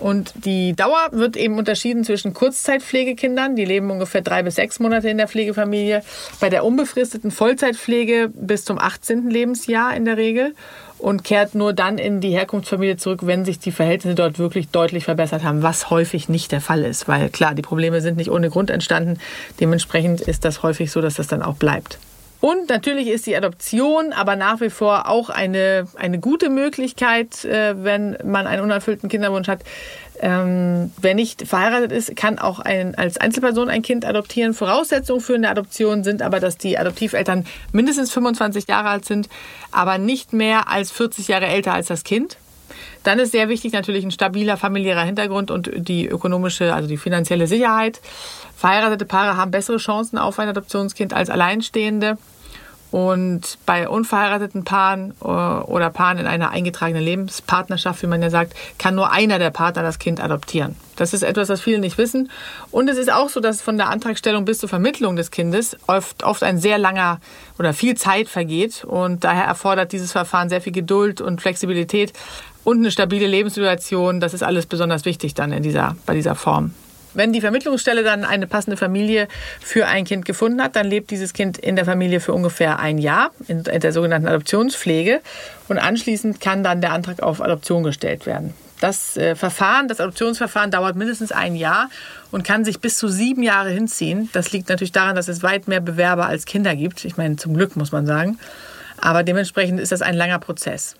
Und 0.00 0.32
die 0.44 0.74
Dauer 0.74 1.08
wird 1.12 1.36
eben 1.36 1.58
unterschieden 1.58 2.04
zwischen 2.04 2.34
Kurzzeitpflegekindern, 2.34 3.56
die 3.56 3.64
leben 3.64 3.90
ungefähr 3.90 4.20
drei 4.20 4.42
bis 4.42 4.54
sechs 4.54 4.78
Monate 4.78 5.08
in 5.08 5.18
der 5.18 5.28
Pflegefamilie, 5.28 6.02
bei 6.40 6.48
der 6.48 6.64
unbefristeten 6.64 7.30
Vollzeitpflege 7.30 8.30
bis 8.32 8.64
zum 8.64 8.78
18. 8.78 9.28
Lebensjahr 9.30 9.96
in 9.96 10.04
der 10.04 10.16
Regel 10.16 10.54
und 10.98 11.24
kehrt 11.24 11.54
nur 11.54 11.72
dann 11.72 11.98
in 11.98 12.20
die 12.20 12.30
Herkunftsfamilie 12.30 12.96
zurück, 12.96 13.20
wenn 13.22 13.44
sich 13.44 13.58
die 13.58 13.72
Verhältnisse 13.72 14.14
dort 14.14 14.38
wirklich 14.38 14.68
deutlich 14.68 15.04
verbessert 15.04 15.44
haben, 15.44 15.62
was 15.62 15.90
häufig 15.90 16.28
nicht 16.28 16.52
der 16.52 16.60
Fall 16.60 16.84
ist, 16.84 17.08
weil 17.08 17.28
klar, 17.28 17.54
die 17.54 17.62
Probleme 17.62 18.00
sind 18.00 18.16
nicht 18.16 18.30
ohne 18.30 18.50
Grund 18.50 18.70
entstanden. 18.70 19.18
Dementsprechend 19.60 20.20
ist 20.20 20.44
das 20.44 20.62
häufig 20.62 20.90
so, 20.90 21.00
dass 21.00 21.14
das 21.14 21.28
dann 21.28 21.42
auch 21.42 21.54
bleibt. 21.54 21.98
Und 22.40 22.68
natürlich 22.68 23.08
ist 23.08 23.26
die 23.26 23.36
Adoption 23.36 24.12
aber 24.12 24.36
nach 24.36 24.60
wie 24.60 24.70
vor 24.70 25.08
auch 25.08 25.28
eine, 25.28 25.86
eine 25.96 26.20
gute 26.20 26.50
Möglichkeit, 26.50 27.44
äh, 27.44 27.82
wenn 27.82 28.16
man 28.24 28.46
einen 28.46 28.62
unerfüllten 28.62 29.08
Kinderwunsch 29.08 29.48
hat. 29.48 29.62
Ähm, 30.20 30.92
wer 31.00 31.14
nicht 31.14 31.46
verheiratet 31.46 31.92
ist, 31.92 32.16
kann 32.16 32.38
auch 32.38 32.58
ein, 32.58 32.94
als 32.96 33.18
Einzelperson 33.18 33.68
ein 33.68 33.82
Kind 33.82 34.04
adoptieren. 34.04 34.54
Voraussetzungen 34.54 35.20
für 35.20 35.34
eine 35.34 35.48
Adoption 35.48 36.02
sind 36.02 36.22
aber, 36.22 36.40
dass 36.40 36.58
die 36.58 36.78
Adoptiveltern 36.78 37.46
mindestens 37.72 38.12
25 38.12 38.68
Jahre 38.68 38.88
alt 38.88 39.04
sind, 39.04 39.28
aber 39.70 39.98
nicht 39.98 40.32
mehr 40.32 40.68
als 40.68 40.90
40 40.90 41.28
Jahre 41.28 41.46
älter 41.46 41.72
als 41.74 41.86
das 41.86 42.02
Kind. 42.02 42.36
Dann 43.02 43.18
ist 43.18 43.32
sehr 43.32 43.48
wichtig 43.48 43.72
natürlich 43.72 44.04
ein 44.04 44.10
stabiler 44.10 44.56
familiärer 44.56 45.02
Hintergrund 45.02 45.50
und 45.50 45.70
die 45.76 46.06
ökonomische, 46.06 46.74
also 46.74 46.88
die 46.88 46.96
finanzielle 46.96 47.46
Sicherheit. 47.46 48.00
Verheiratete 48.56 49.04
Paare 49.04 49.36
haben 49.36 49.50
bessere 49.50 49.76
Chancen 49.76 50.18
auf 50.18 50.38
ein 50.38 50.48
Adoptionskind 50.48 51.14
als 51.14 51.30
Alleinstehende. 51.30 52.18
Und 52.90 53.58
bei 53.66 53.86
unverheirateten 53.86 54.64
Paaren 54.64 55.12
äh, 55.20 55.26
oder 55.26 55.90
Paaren 55.90 56.18
in 56.18 56.26
einer 56.26 56.50
eingetragenen 56.50 57.02
Lebenspartnerschaft, 57.02 58.02
wie 58.02 58.06
man 58.06 58.22
ja 58.22 58.30
sagt, 58.30 58.54
kann 58.78 58.94
nur 58.94 59.12
einer 59.12 59.38
der 59.38 59.50
Partner 59.50 59.82
das 59.82 59.98
Kind 59.98 60.22
adoptieren. 60.22 60.74
Das 60.96 61.12
ist 61.12 61.22
etwas, 61.22 61.50
was 61.50 61.60
viele 61.60 61.80
nicht 61.80 61.98
wissen. 61.98 62.30
Und 62.70 62.88
es 62.88 62.96
ist 62.96 63.12
auch 63.12 63.28
so, 63.28 63.40
dass 63.40 63.60
von 63.60 63.76
der 63.76 63.90
Antragstellung 63.90 64.46
bis 64.46 64.58
zur 64.58 64.70
Vermittlung 64.70 65.16
des 65.16 65.30
Kindes 65.30 65.76
oft, 65.86 66.24
oft 66.24 66.42
ein 66.42 66.58
sehr 66.58 66.78
langer 66.78 67.20
oder 67.58 67.74
viel 67.74 67.94
Zeit 67.94 68.28
vergeht. 68.28 68.84
Und 68.84 69.22
daher 69.22 69.44
erfordert 69.44 69.92
dieses 69.92 70.12
Verfahren 70.12 70.48
sehr 70.48 70.62
viel 70.62 70.72
Geduld 70.72 71.20
und 71.20 71.42
Flexibilität 71.42 72.14
und 72.68 72.80
eine 72.80 72.90
stabile 72.90 73.26
Lebenssituation. 73.26 74.20
Das 74.20 74.34
ist 74.34 74.42
alles 74.42 74.66
besonders 74.66 75.06
wichtig 75.06 75.32
dann 75.32 75.52
in 75.52 75.62
dieser, 75.62 75.96
bei 76.04 76.12
dieser 76.12 76.34
Form. 76.34 76.74
Wenn 77.14 77.32
die 77.32 77.40
Vermittlungsstelle 77.40 78.02
dann 78.04 78.24
eine 78.24 78.46
passende 78.46 78.76
Familie 78.76 79.26
für 79.58 79.86
ein 79.86 80.04
Kind 80.04 80.26
gefunden 80.26 80.62
hat, 80.62 80.76
dann 80.76 80.86
lebt 80.86 81.10
dieses 81.10 81.32
Kind 81.32 81.56
in 81.56 81.76
der 81.76 81.86
Familie 81.86 82.20
für 82.20 82.34
ungefähr 82.34 82.78
ein 82.78 82.98
Jahr 82.98 83.30
in 83.48 83.62
der 83.62 83.92
sogenannten 83.92 84.28
Adoptionspflege 84.28 85.20
und 85.68 85.78
anschließend 85.78 86.42
kann 86.42 86.62
dann 86.62 86.82
der 86.82 86.92
Antrag 86.92 87.22
auf 87.22 87.40
Adoption 87.40 87.84
gestellt 87.84 88.26
werden. 88.26 88.52
Das 88.80 89.16
äh, 89.16 89.34
Verfahren, 89.34 89.88
das 89.88 89.98
Adoptionsverfahren 89.98 90.70
dauert 90.70 90.94
mindestens 90.94 91.32
ein 91.32 91.56
Jahr 91.56 91.88
und 92.30 92.44
kann 92.44 92.66
sich 92.66 92.80
bis 92.80 92.98
zu 92.98 93.08
sieben 93.08 93.42
Jahre 93.42 93.70
hinziehen. 93.70 94.28
Das 94.34 94.52
liegt 94.52 94.68
natürlich 94.68 94.92
daran, 94.92 95.16
dass 95.16 95.28
es 95.28 95.42
weit 95.42 95.68
mehr 95.68 95.80
Bewerber 95.80 96.26
als 96.26 96.44
Kinder 96.44 96.76
gibt. 96.76 97.06
Ich 97.06 97.16
meine, 97.16 97.36
zum 97.36 97.54
Glück 97.54 97.76
muss 97.76 97.92
man 97.92 98.04
sagen. 98.04 98.38
Aber 99.00 99.22
dementsprechend 99.22 99.80
ist 99.80 99.90
das 99.90 100.02
ein 100.02 100.14
langer 100.14 100.38
Prozess. 100.38 100.94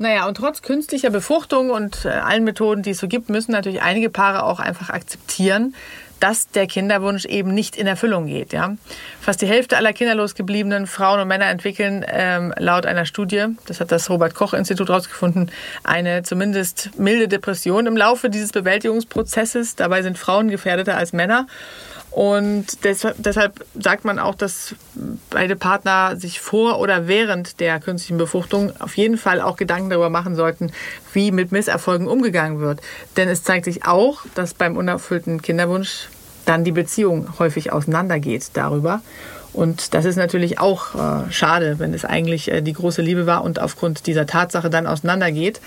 Naja, 0.00 0.26
und 0.26 0.38
trotz 0.38 0.62
künstlicher 0.62 1.10
Befruchtung 1.10 1.68
und 1.68 2.06
äh, 2.06 2.08
allen 2.08 2.42
Methoden, 2.42 2.82
die 2.82 2.92
es 2.92 2.98
so 2.98 3.06
gibt, 3.06 3.28
müssen 3.28 3.52
natürlich 3.52 3.82
einige 3.82 4.08
Paare 4.08 4.44
auch 4.44 4.58
einfach 4.58 4.88
akzeptieren, 4.88 5.74
dass 6.20 6.48
der 6.48 6.66
Kinderwunsch 6.66 7.26
eben 7.26 7.52
nicht 7.52 7.76
in 7.76 7.86
Erfüllung 7.86 8.26
geht. 8.26 8.54
Ja? 8.54 8.76
Fast 9.20 9.42
die 9.42 9.46
Hälfte 9.46 9.76
aller 9.76 9.92
kinderlos 9.92 10.34
gebliebenen 10.34 10.86
Frauen 10.86 11.20
und 11.20 11.28
Männer 11.28 11.50
entwickeln 11.50 12.02
ähm, 12.08 12.54
laut 12.56 12.86
einer 12.86 13.04
Studie, 13.04 13.44
das 13.66 13.80
hat 13.80 13.92
das 13.92 14.08
Robert 14.08 14.34
Koch 14.34 14.54
Institut 14.54 14.88
herausgefunden, 14.88 15.50
eine 15.84 16.22
zumindest 16.22 16.98
milde 16.98 17.28
Depression 17.28 17.86
im 17.86 17.94
Laufe 17.94 18.30
dieses 18.30 18.52
Bewältigungsprozesses. 18.52 19.76
Dabei 19.76 20.00
sind 20.00 20.16
Frauen 20.16 20.48
gefährdeter 20.48 20.96
als 20.96 21.12
Männer. 21.12 21.46
Und 22.10 22.84
deshalb 22.84 23.64
sagt 23.78 24.04
man 24.04 24.18
auch, 24.18 24.34
dass 24.34 24.74
beide 25.30 25.54
Partner 25.54 26.16
sich 26.16 26.40
vor 26.40 26.80
oder 26.80 27.06
während 27.06 27.60
der 27.60 27.78
künstlichen 27.78 28.18
Befruchtung 28.18 28.72
auf 28.80 28.96
jeden 28.96 29.16
Fall 29.16 29.40
auch 29.40 29.56
Gedanken 29.56 29.90
darüber 29.90 30.10
machen 30.10 30.34
sollten, 30.34 30.72
wie 31.12 31.30
mit 31.30 31.52
Misserfolgen 31.52 32.08
umgegangen 32.08 32.58
wird. 32.58 32.80
Denn 33.16 33.28
es 33.28 33.44
zeigt 33.44 33.64
sich 33.64 33.86
auch, 33.86 34.22
dass 34.34 34.54
beim 34.54 34.76
unerfüllten 34.76 35.40
Kinderwunsch 35.40 36.08
dann 36.46 36.64
die 36.64 36.72
Beziehung 36.72 37.38
häufig 37.38 37.72
auseinandergeht 37.72 38.50
darüber. 38.54 39.02
Und 39.52 39.94
das 39.94 40.04
ist 40.04 40.16
natürlich 40.16 40.58
auch 40.58 40.94
äh, 40.94 41.30
schade, 41.30 41.78
wenn 41.78 41.94
es 41.94 42.04
eigentlich 42.04 42.50
äh, 42.50 42.60
die 42.60 42.72
große 42.72 43.02
Liebe 43.02 43.26
war 43.26 43.44
und 43.44 43.60
aufgrund 43.60 44.06
dieser 44.06 44.26
Tatsache 44.26 44.70
dann 44.70 44.86
auseinandergeht. 44.86 45.60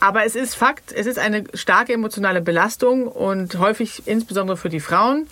Aber 0.00 0.24
es 0.24 0.34
ist 0.34 0.54
Fakt, 0.54 0.92
es 0.92 1.06
ist 1.06 1.18
eine 1.18 1.44
starke 1.54 1.92
emotionale 1.92 2.40
Belastung 2.40 3.06
und 3.06 3.58
häufig 3.58 4.02
insbesondere 4.06 4.56
für 4.56 4.70
die 4.70 4.80
Frauen 4.80 5.26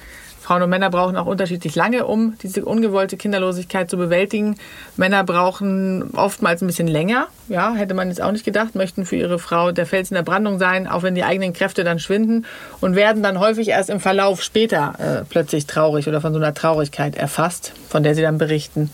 Frauen 0.48 0.62
und 0.62 0.70
Männer 0.70 0.88
brauchen 0.88 1.18
auch 1.18 1.26
unterschiedlich 1.26 1.74
lange, 1.74 2.06
um 2.06 2.38
diese 2.42 2.64
ungewollte 2.64 3.18
Kinderlosigkeit 3.18 3.90
zu 3.90 3.98
bewältigen. 3.98 4.56
Männer 4.96 5.22
brauchen 5.22 6.14
oftmals 6.14 6.62
ein 6.62 6.66
bisschen 6.66 6.88
länger. 6.88 7.26
Ja, 7.50 7.74
hätte 7.74 7.92
man 7.92 8.08
jetzt 8.08 8.22
auch 8.22 8.32
nicht 8.32 8.46
gedacht, 8.46 8.74
möchten 8.74 9.04
für 9.04 9.16
ihre 9.16 9.38
Frau 9.38 9.72
der 9.72 9.84
Fels 9.84 10.10
in 10.10 10.14
der 10.14 10.22
Brandung 10.22 10.58
sein, 10.58 10.88
auch 10.88 11.02
wenn 11.02 11.14
die 11.14 11.22
eigenen 11.22 11.52
Kräfte 11.52 11.84
dann 11.84 11.98
schwinden 11.98 12.46
und 12.80 12.96
werden 12.96 13.22
dann 13.22 13.38
häufig 13.40 13.68
erst 13.68 13.90
im 13.90 14.00
Verlauf 14.00 14.42
später 14.42 14.94
äh, 14.98 15.24
plötzlich 15.28 15.66
traurig 15.66 16.08
oder 16.08 16.22
von 16.22 16.32
so 16.32 16.38
einer 16.38 16.54
Traurigkeit 16.54 17.14
erfasst, 17.14 17.74
von 17.90 18.02
der 18.02 18.14
sie 18.14 18.22
dann 18.22 18.38
berichten. 18.38 18.90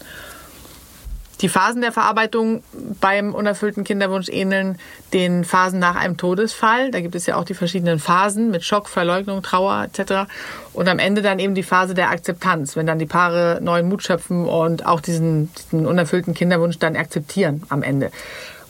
Die 1.44 1.50
Phasen 1.50 1.83
der 1.83 1.92
Verarbeitung 1.92 2.64
beim 3.02 3.35
unerfüllten 3.35 3.85
Kinderwunsch 3.85 4.30
ähneln 4.30 4.78
den 5.12 5.44
Phasen 5.44 5.78
nach 5.78 5.94
einem 5.94 6.16
Todesfall. 6.16 6.90
Da 6.90 7.02
gibt 7.02 7.14
es 7.14 7.26
ja 7.26 7.37
auch 7.37 7.44
die 7.44 7.52
verschiedenen 7.52 7.98
Phasen 7.98 8.50
mit 8.50 8.64
Schock, 8.64 8.88
Verleugnung, 8.88 9.42
Trauer 9.42 9.85
etc. 9.85 10.26
Und 10.72 10.88
am 10.88 10.98
Ende 10.98 11.20
dann 11.20 11.38
eben 11.38 11.54
die 11.54 11.62
Phase 11.62 11.92
der 11.92 12.09
Akzeptanz, 12.09 12.76
wenn 12.76 12.87
dann 12.87 12.98
die 12.98 13.04
Paare 13.04 13.59
neuen 13.61 13.90
Mut 13.90 14.02
schöpfen 14.02 14.46
und 14.46 14.87
auch 14.87 15.02
diesen, 15.02 15.52
diesen 15.52 15.85
unerfüllten 15.85 16.33
Kinderwunsch 16.33 16.78
dann 16.78 16.96
akzeptieren 16.96 17.62
am 17.68 17.83
Ende. 17.83 18.11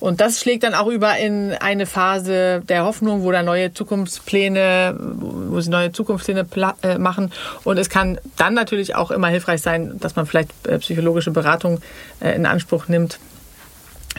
Und 0.05 0.21
das 0.21 0.39
schlägt 0.39 0.65
dann 0.65 0.75
auch 0.75 0.89
über 0.89 1.17
in 1.17 1.55
eine 1.55 1.87
Phase 1.87 2.61
der 2.69 2.85
Hoffnung, 2.85 3.23
wo 3.23 3.33
da 3.33 3.43
neue 3.43 3.73
Zukunftspläne, 3.73 4.95
wo 4.99 5.59
sie 5.63 5.71
neue 5.71 5.93
Zukunftspläne 5.93 6.47
äh, 6.83 6.99
machen. 6.99 7.33
Und 7.65 7.79
es 7.79 7.89
kann 7.89 8.19
dann 8.37 8.53
natürlich 8.53 8.95
auch 8.95 9.11
immer 9.11 9.29
hilfreich 9.29 9.63
sein, 9.63 9.99
dass 10.01 10.15
man 10.15 10.27
vielleicht 10.27 10.51
äh, 10.67 10.79
psychologische 10.79 11.31
Beratung 11.31 11.81
äh, 12.21 12.37
in 12.37 12.45
Anspruch 12.45 12.87
nimmt 12.87 13.19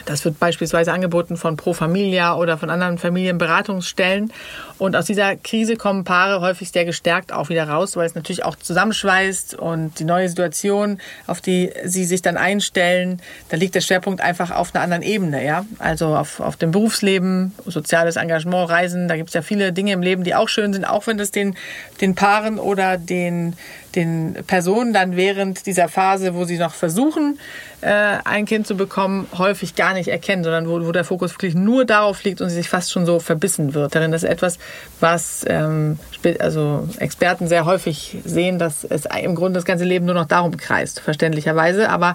das 0.04 0.24
wird 0.24 0.38
beispielsweise 0.38 0.92
angeboten 0.92 1.36
von 1.36 1.56
Pro 1.56 1.72
Familia 1.72 2.36
oder 2.36 2.58
von 2.58 2.70
anderen 2.70 2.98
Familienberatungsstellen. 2.98 4.32
Und 4.78 4.94
aus 4.94 5.06
dieser 5.06 5.36
Krise 5.36 5.76
kommen 5.76 6.04
Paare 6.04 6.40
häufig 6.40 6.70
sehr 6.70 6.84
gestärkt 6.84 7.32
auch 7.32 7.48
wieder 7.48 7.68
raus, 7.68 7.96
weil 7.96 8.06
es 8.06 8.14
natürlich 8.14 8.44
auch 8.44 8.56
zusammenschweißt 8.56 9.54
und 9.54 9.98
die 9.98 10.04
neue 10.04 10.28
Situation, 10.28 10.98
auf 11.26 11.40
die 11.40 11.70
sie 11.84 12.04
sich 12.04 12.22
dann 12.22 12.36
einstellen, 12.36 13.20
da 13.48 13.56
liegt 13.56 13.74
der 13.74 13.80
Schwerpunkt 13.80 14.20
einfach 14.20 14.50
auf 14.50 14.74
einer 14.74 14.84
anderen 14.84 15.02
Ebene. 15.02 15.44
Ja? 15.44 15.64
Also 15.78 16.14
auf, 16.16 16.40
auf 16.40 16.56
dem 16.56 16.72
Berufsleben, 16.72 17.54
soziales 17.64 18.16
Engagement, 18.16 18.68
Reisen. 18.68 19.08
Da 19.08 19.16
gibt 19.16 19.30
es 19.30 19.34
ja 19.34 19.42
viele 19.42 19.72
Dinge 19.72 19.92
im 19.92 20.02
Leben, 20.02 20.24
die 20.24 20.34
auch 20.34 20.48
schön 20.48 20.72
sind, 20.72 20.84
auch 20.84 21.06
wenn 21.06 21.16
das 21.16 21.30
den, 21.30 21.56
den 22.00 22.14
Paaren 22.14 22.58
oder 22.58 22.98
den 22.98 23.56
den 23.96 24.36
Personen 24.46 24.92
dann 24.92 25.16
während 25.16 25.66
dieser 25.66 25.88
Phase, 25.88 26.34
wo 26.34 26.44
sie 26.44 26.58
noch 26.58 26.74
versuchen, 26.74 27.38
äh, 27.80 28.18
ein 28.24 28.44
Kind 28.44 28.66
zu 28.66 28.76
bekommen, 28.76 29.26
häufig 29.36 29.74
gar 29.74 29.94
nicht 29.94 30.08
erkennen, 30.08 30.44
sondern 30.44 30.68
wo, 30.68 30.86
wo 30.86 30.92
der 30.92 31.04
Fokus 31.04 31.32
wirklich 31.32 31.54
nur 31.54 31.84
darauf 31.84 32.22
liegt 32.22 32.40
und 32.40 32.50
sie 32.50 32.56
sich 32.56 32.68
fast 32.68 32.92
schon 32.92 33.06
so 33.06 33.18
verbissen 33.18 33.74
wird. 33.74 33.94
Darin 33.94 34.12
ist 34.12 34.24
etwas, 34.24 34.58
was 35.00 35.44
ähm, 35.48 35.98
also 36.38 36.88
Experten 36.98 37.48
sehr 37.48 37.66
häufig 37.66 38.18
sehen, 38.24 38.58
dass 38.58 38.84
es 38.84 39.04
im 39.22 39.34
Grunde 39.34 39.58
das 39.58 39.64
ganze 39.64 39.84
Leben 39.84 40.06
nur 40.06 40.14
noch 40.14 40.26
darum 40.26 40.56
kreist, 40.56 41.00
verständlicherweise. 41.00 41.90
Aber 41.90 42.14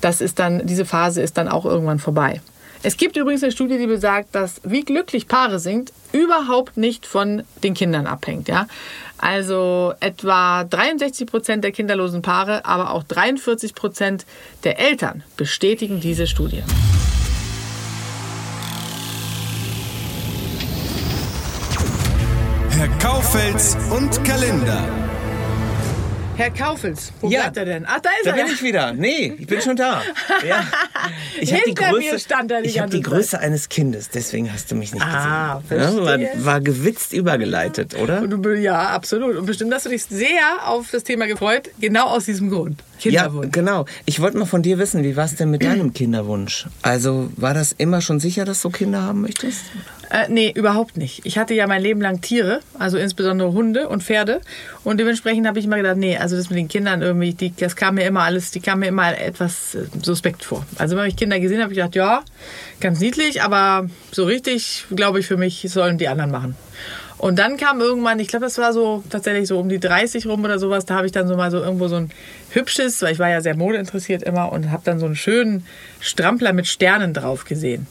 das 0.00 0.20
ist 0.20 0.38
dann, 0.38 0.66
diese 0.66 0.84
Phase 0.84 1.22
ist 1.22 1.36
dann 1.36 1.48
auch 1.48 1.64
irgendwann 1.64 1.98
vorbei. 1.98 2.40
Es 2.82 2.96
gibt 2.96 3.18
übrigens 3.18 3.42
eine 3.42 3.52
Studie, 3.52 3.76
die 3.76 3.86
besagt, 3.86 4.34
dass 4.34 4.62
wie 4.64 4.82
glücklich 4.82 5.28
Paare 5.28 5.58
sind, 5.58 5.92
überhaupt 6.12 6.78
nicht 6.78 7.04
von 7.04 7.42
den 7.62 7.74
Kindern 7.74 8.06
abhängt. 8.06 8.48
Ja? 8.48 8.68
Also 9.18 9.92
etwa 10.00 10.64
63 10.64 11.26
Prozent 11.26 11.62
der 11.62 11.72
kinderlosen 11.72 12.22
Paare, 12.22 12.64
aber 12.64 12.92
auch 12.92 13.02
43 13.02 13.74
Prozent 13.74 14.24
der 14.64 14.78
Eltern 14.78 15.22
bestätigen 15.36 16.00
diese 16.00 16.26
Studie. 16.26 16.62
Herr 22.80 22.88
Kaufels 22.98 23.76
und 23.90 24.24
Kalender. 24.24 24.82
Herr 26.36 26.50
Kaufels, 26.50 27.12
wo 27.20 27.28
ja. 27.28 27.40
bleibt 27.42 27.58
er 27.58 27.64
denn? 27.66 27.84
Ach, 27.86 28.00
da 28.00 28.08
ist 28.18 28.24
da 28.24 28.30
er. 28.34 28.42
bin 28.44 28.54
ich 28.54 28.62
wieder. 28.62 28.94
Nee, 28.94 29.34
ich 29.38 29.46
bin 29.46 29.60
schon 29.60 29.76
da. 29.76 30.00
Ja. 30.48 30.64
Ich 31.42 31.52
habe 31.52 31.62
die, 31.66 31.68
Hinter 31.72 31.92
mir 31.92 32.10
Größe, 32.10 32.18
stand 32.20 32.50
er 32.50 32.64
ich 32.64 32.80
hab 32.80 32.88
die 32.90 33.02
Zeit. 33.02 33.04
Größe 33.12 33.38
eines 33.38 33.68
Kindes, 33.68 34.08
deswegen 34.08 34.50
hast 34.50 34.70
du 34.70 34.76
mich 34.76 34.94
nicht 34.94 35.04
Ah, 35.04 35.60
gesehen. 35.68 35.78
Ja, 35.78 35.96
war, 35.96 36.18
verstehe. 36.18 36.44
war 36.46 36.60
gewitzt 36.62 37.12
übergeleitet, 37.12 37.94
oder? 37.96 38.26
Du, 38.26 38.48
ja, 38.54 38.78
absolut. 38.88 39.36
Und 39.36 39.44
bestimmt 39.44 39.74
hast 39.74 39.84
du 39.84 39.90
dich 39.90 40.04
sehr 40.04 40.40
auf 40.66 40.90
das 40.90 41.04
Thema 41.04 41.26
gefreut, 41.26 41.68
genau 41.80 42.06
aus 42.06 42.24
diesem 42.24 42.48
Grund. 42.50 42.82
Ja, 43.04 43.22
Kinderwunsch. 43.24 43.52
genau. 43.52 43.84
Ich 44.06 44.20
wollte 44.20 44.38
mal 44.38 44.46
von 44.46 44.62
dir 44.62 44.78
wissen, 44.78 45.02
wie 45.02 45.16
war 45.16 45.24
es 45.24 45.36
denn 45.36 45.50
mit 45.50 45.62
deinem 45.62 45.92
Kinderwunsch? 45.94 46.66
Also 46.82 47.30
war 47.36 47.54
das 47.54 47.72
immer 47.72 48.00
schon 48.00 48.20
sicher, 48.20 48.44
dass 48.44 48.62
du 48.62 48.70
Kinder 48.70 49.02
haben 49.02 49.22
möchtest? 49.22 49.62
Äh, 50.10 50.28
nee, 50.28 50.52
überhaupt 50.54 50.96
nicht. 50.96 51.20
Ich 51.24 51.38
hatte 51.38 51.54
ja 51.54 51.68
mein 51.68 51.82
Leben 51.82 52.00
lang 52.00 52.20
Tiere, 52.20 52.60
also 52.78 52.98
insbesondere 52.98 53.52
Hunde 53.52 53.88
und 53.88 54.02
Pferde. 54.02 54.40
Und 54.82 54.98
dementsprechend 54.98 55.46
habe 55.46 55.60
ich 55.60 55.66
immer 55.66 55.76
gedacht, 55.76 55.96
nee, 55.96 56.16
also 56.16 56.36
das 56.36 56.50
mit 56.50 56.58
den 56.58 56.66
Kindern 56.66 57.00
irgendwie, 57.00 57.32
die, 57.32 57.54
das 57.54 57.76
kam 57.76 57.94
mir 57.94 58.04
immer 58.04 58.22
alles, 58.22 58.50
die 58.50 58.60
kam 58.60 58.80
mir 58.80 58.88
immer 58.88 59.16
etwas 59.16 59.76
äh, 59.76 59.86
suspekt 60.02 60.44
vor. 60.44 60.66
Also 60.78 60.96
wenn 60.96 61.06
ich 61.06 61.16
Kinder 61.16 61.38
gesehen 61.38 61.58
habe, 61.58 61.70
habe 61.70 61.74
ich 61.74 61.78
gedacht, 61.78 61.94
ja, 61.94 62.22
ganz 62.80 62.98
niedlich, 63.00 63.42
aber 63.42 63.88
so 64.10 64.24
richtig, 64.24 64.86
glaube 64.94 65.20
ich, 65.20 65.26
für 65.26 65.36
mich 65.36 65.66
sollen 65.68 65.98
die 65.98 66.08
anderen 66.08 66.32
machen. 66.32 66.56
Und 67.20 67.38
dann 67.38 67.58
kam 67.58 67.82
irgendwann, 67.82 68.18
ich 68.18 68.28
glaube, 68.28 68.46
das 68.46 68.56
war 68.56 68.72
so 68.72 69.04
tatsächlich 69.10 69.46
so 69.46 69.58
um 69.58 69.68
die 69.68 69.78
30 69.78 70.26
rum 70.26 70.42
oder 70.42 70.58
sowas, 70.58 70.86
da 70.86 70.94
habe 70.94 71.04
ich 71.04 71.12
dann 71.12 71.28
so 71.28 71.36
mal 71.36 71.50
so 71.50 71.58
irgendwo 71.58 71.86
so 71.86 71.96
ein 71.96 72.10
hübsches, 72.48 73.02
weil 73.02 73.12
ich 73.12 73.18
war 73.18 73.28
ja 73.28 73.42
sehr 73.42 73.54
modeinteressiert 73.54 74.22
immer 74.22 74.50
und 74.50 74.70
habe 74.70 74.80
dann 74.86 74.98
so 74.98 75.04
einen 75.04 75.16
schönen 75.16 75.66
Strampler 76.00 76.54
mit 76.54 76.66
Sternen 76.66 77.12
drauf 77.12 77.44
gesehen. 77.44 77.86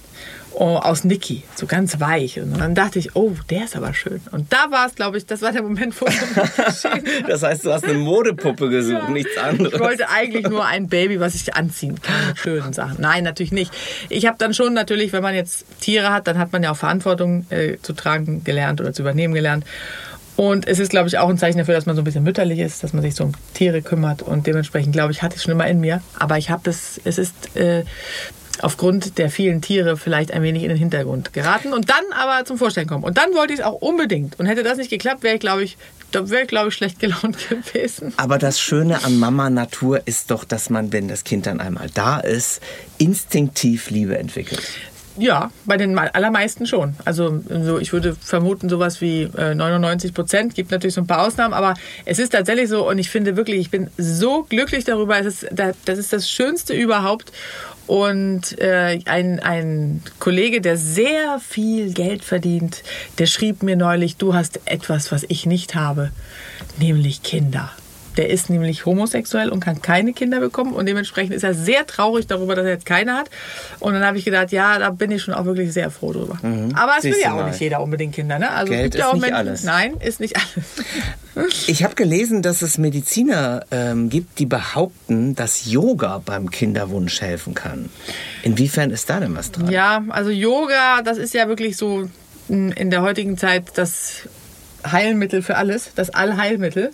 Oh, 0.53 0.75
aus 0.75 1.03
Niki, 1.03 1.43
so 1.55 1.67
ganz 1.67 1.99
weich. 1.99 2.39
Und 2.39 2.59
dann 2.59 2.75
dachte 2.75 2.99
ich, 2.99 3.15
oh, 3.15 3.33
der 3.49 3.65
ist 3.65 3.75
aber 3.75 3.93
schön. 3.93 4.19
Und 4.31 4.51
da 4.51 4.71
war 4.71 4.87
es, 4.87 4.95
glaube 4.95 5.17
ich, 5.17 5.25
das 5.25 5.41
war 5.41 5.51
der 5.51 5.61
Moment, 5.61 5.99
wo 6.01 6.07
hat. 6.07 7.03
Das 7.27 7.43
heißt, 7.43 7.65
du 7.65 7.71
hast 7.71 7.85
eine 7.85 7.93
Modepuppe 7.93 8.69
gesucht, 8.69 9.09
nichts 9.09 9.37
anderes. 9.37 9.73
Ich 9.73 9.79
wollte 9.79 10.09
eigentlich 10.09 10.47
nur 10.47 10.65
ein 10.65 10.87
Baby, 10.87 11.19
was 11.19 11.35
ich 11.35 11.55
anziehen 11.55 12.01
kann 12.01 12.27
mit 12.27 12.37
schönen 12.39 12.73
Sachen. 12.73 12.97
Nein, 12.99 13.23
natürlich 13.23 13.51
nicht. 13.51 13.71
Ich 14.09 14.25
habe 14.25 14.37
dann 14.37 14.53
schon 14.53 14.73
natürlich, 14.73 15.13
wenn 15.13 15.23
man 15.23 15.35
jetzt 15.35 15.65
Tiere 15.79 16.11
hat, 16.11 16.27
dann 16.27 16.37
hat 16.37 16.51
man 16.51 16.63
ja 16.63 16.71
auch 16.71 16.77
Verantwortung 16.77 17.45
äh, 17.49 17.77
zu 17.81 17.93
tragen 17.93 18.43
gelernt 18.43 18.81
oder 18.81 18.91
zu 18.91 19.03
übernehmen 19.03 19.33
gelernt. 19.33 19.65
Und 20.35 20.69
es 20.69 20.79
ist, 20.79 20.89
glaube 20.89 21.09
ich, 21.09 21.17
auch 21.17 21.27
ein 21.27 21.37
Zeichen 21.37 21.57
dafür, 21.57 21.75
dass 21.75 21.85
man 21.85 21.97
so 21.97 22.01
ein 22.01 22.05
bisschen 22.05 22.23
mütterlich 22.23 22.59
ist, 22.59 22.81
dass 22.81 22.93
man 22.93 23.01
sich 23.01 23.13
so 23.13 23.25
um 23.25 23.33
Tiere 23.53 23.81
kümmert. 23.81 24.21
Und 24.21 24.47
dementsprechend, 24.47 24.93
glaube 24.93 25.11
ich, 25.11 25.21
hatte 25.21 25.35
ich 25.35 25.41
schon 25.41 25.51
immer 25.51 25.67
in 25.67 25.81
mir. 25.81 26.01
Aber 26.17 26.37
ich 26.37 26.49
habe 26.49 26.61
das, 26.63 26.99
es 27.03 27.17
ist 27.17 27.57
äh, 27.57 27.83
aufgrund 28.63 29.17
der 29.17 29.29
vielen 29.29 29.61
Tiere 29.61 29.97
vielleicht 29.97 30.31
ein 30.31 30.41
wenig 30.41 30.63
in 30.63 30.69
den 30.69 30.77
Hintergrund 30.77 31.33
geraten 31.33 31.73
und 31.73 31.89
dann 31.89 32.03
aber 32.11 32.45
zum 32.45 32.57
Vorstellen 32.57 32.87
kommen. 32.87 33.03
Und 33.03 33.17
dann 33.17 33.33
wollte 33.33 33.53
ich 33.53 33.59
es 33.59 33.65
auch 33.65 33.81
unbedingt. 33.81 34.39
Und 34.39 34.45
hätte 34.45 34.63
das 34.63 34.77
nicht 34.77 34.89
geklappt, 34.89 35.23
wäre 35.23 35.35
ich, 35.35 35.39
glaube 35.39 35.63
ich, 35.63 35.77
da 36.11 36.29
wäre 36.29 36.43
ich, 36.43 36.47
glaube 36.47 36.69
ich, 36.69 36.75
schlecht 36.75 36.99
gelaunt 36.99 37.37
gewesen. 37.49 38.13
Aber 38.17 38.37
das 38.37 38.59
Schöne 38.59 39.03
an 39.03 39.17
Mama 39.17 39.49
Natur 39.49 40.01
ist 40.05 40.31
doch, 40.31 40.43
dass 40.43 40.69
man, 40.69 40.91
wenn 40.91 41.07
das 41.07 41.23
Kind 41.23 41.45
dann 41.45 41.59
einmal 41.59 41.89
da 41.93 42.19
ist, 42.19 42.61
instinktiv 42.97 43.89
Liebe 43.89 44.17
entwickelt. 44.17 44.61
Ja, 45.19 45.51
bei 45.65 45.77
den 45.77 45.93
me- 45.93 46.13
allermeisten 46.15 46.65
schon. 46.65 46.95
Also 47.05 47.43
so, 47.49 47.77
ich 47.77 47.93
würde 47.93 48.15
vermuten, 48.15 48.69
sowas 48.69 49.01
wie 49.01 49.23
äh, 49.37 49.53
99 49.53 50.13
Prozent. 50.13 50.55
Gibt 50.55 50.71
natürlich 50.71 50.93
so 50.95 51.01
ein 51.01 51.07
paar 51.07 51.27
Ausnahmen, 51.27 51.53
aber 51.53 51.73
es 52.05 52.19
ist 52.19 52.31
tatsächlich 52.31 52.69
so 52.69 52.87
und 52.89 52.97
ich 52.99 53.09
finde 53.09 53.35
wirklich, 53.35 53.59
ich 53.59 53.69
bin 53.69 53.89
so 53.97 54.43
glücklich 54.49 54.85
darüber. 54.85 55.19
Es 55.19 55.25
ist, 55.25 55.47
da- 55.51 55.73
das 55.85 55.97
ist 55.99 56.13
das 56.13 56.29
Schönste 56.29 56.73
überhaupt. 56.73 57.31
Und 57.85 58.59
äh, 58.59 58.99
ein, 59.05 59.39
ein 59.39 60.03
Kollege, 60.19 60.61
der 60.61 60.77
sehr 60.77 61.39
viel 61.39 61.91
Geld 61.91 62.23
verdient, 62.23 62.83
der 63.17 63.25
schrieb 63.25 63.63
mir 63.63 63.75
neulich, 63.75 64.15
du 64.17 64.35
hast 64.35 64.59
etwas, 64.65 65.11
was 65.11 65.25
ich 65.27 65.47
nicht 65.47 65.73
habe, 65.75 66.11
nämlich 66.79 67.23
Kinder. 67.23 67.71
Der 68.19 68.29
ist 68.29 68.49
nämlich 68.49 68.85
homosexuell 68.85 69.47
und 69.47 69.61
kann 69.61 69.81
keine 69.81 70.11
Kinder 70.11 70.41
bekommen 70.41 70.73
und 70.73 70.85
dementsprechend 70.85 71.33
ist 71.33 71.43
er 71.43 71.53
sehr 71.53 71.87
traurig 71.87 72.27
darüber, 72.27 72.53
dass 72.53 72.65
er 72.65 72.71
jetzt 72.71 72.85
keine 72.85 73.13
hat. 73.13 73.29
Und 73.79 73.93
dann 73.93 74.03
habe 74.03 74.17
ich 74.17 74.25
gedacht, 74.25 74.51
ja, 74.51 74.77
da 74.77 74.89
bin 74.89 75.09
ich 75.09 75.21
schon 75.21 75.33
auch 75.33 75.45
wirklich 75.45 75.71
sehr 75.71 75.89
froh 75.89 76.11
drüber. 76.11 76.37
Aber 76.73 76.95
es 76.97 77.05
will 77.05 77.15
ja 77.21 77.31
auch 77.31 77.37
mal. 77.37 77.49
nicht 77.49 77.61
jeder 77.61 77.81
unbedingt 77.81 78.13
Kinder, 78.13 78.37
ne? 78.37 78.51
Also 78.51 78.73
Geld 78.73 78.91
gibt 78.91 78.95
ja 78.95 79.05
ist 79.05 79.07
auch 79.07 79.13
nicht 79.13 79.21
Menschen, 79.21 79.35
alles. 79.35 79.63
Nein, 79.63 79.93
ist 80.01 80.19
nicht 80.19 80.35
alles. 80.35 80.65
Ich 81.67 81.85
habe 81.85 81.95
gelesen, 81.95 82.41
dass 82.41 82.61
es 82.61 82.77
Mediziner 82.77 83.63
ähm, 83.71 84.09
gibt, 84.09 84.39
die 84.39 84.45
behaupten, 84.45 85.35
dass 85.35 85.71
Yoga 85.71 86.21
beim 86.25 86.51
Kinderwunsch 86.51 87.21
helfen 87.21 87.53
kann. 87.53 87.89
Inwiefern 88.43 88.89
ist 88.91 89.09
da 89.09 89.21
denn 89.21 89.33
was 89.37 89.53
dran? 89.53 89.71
Ja, 89.71 90.03
also 90.09 90.29
Yoga, 90.29 91.01
das 91.03 91.17
ist 91.17 91.33
ja 91.33 91.47
wirklich 91.47 91.77
so 91.77 92.09
in 92.49 92.89
der 92.89 93.01
heutigen 93.01 93.37
Zeit 93.37 93.63
das 93.75 94.27
Heilmittel 94.85 95.41
für 95.41 95.55
alles, 95.55 95.91
das 95.95 96.09
Allheilmittel. 96.09 96.91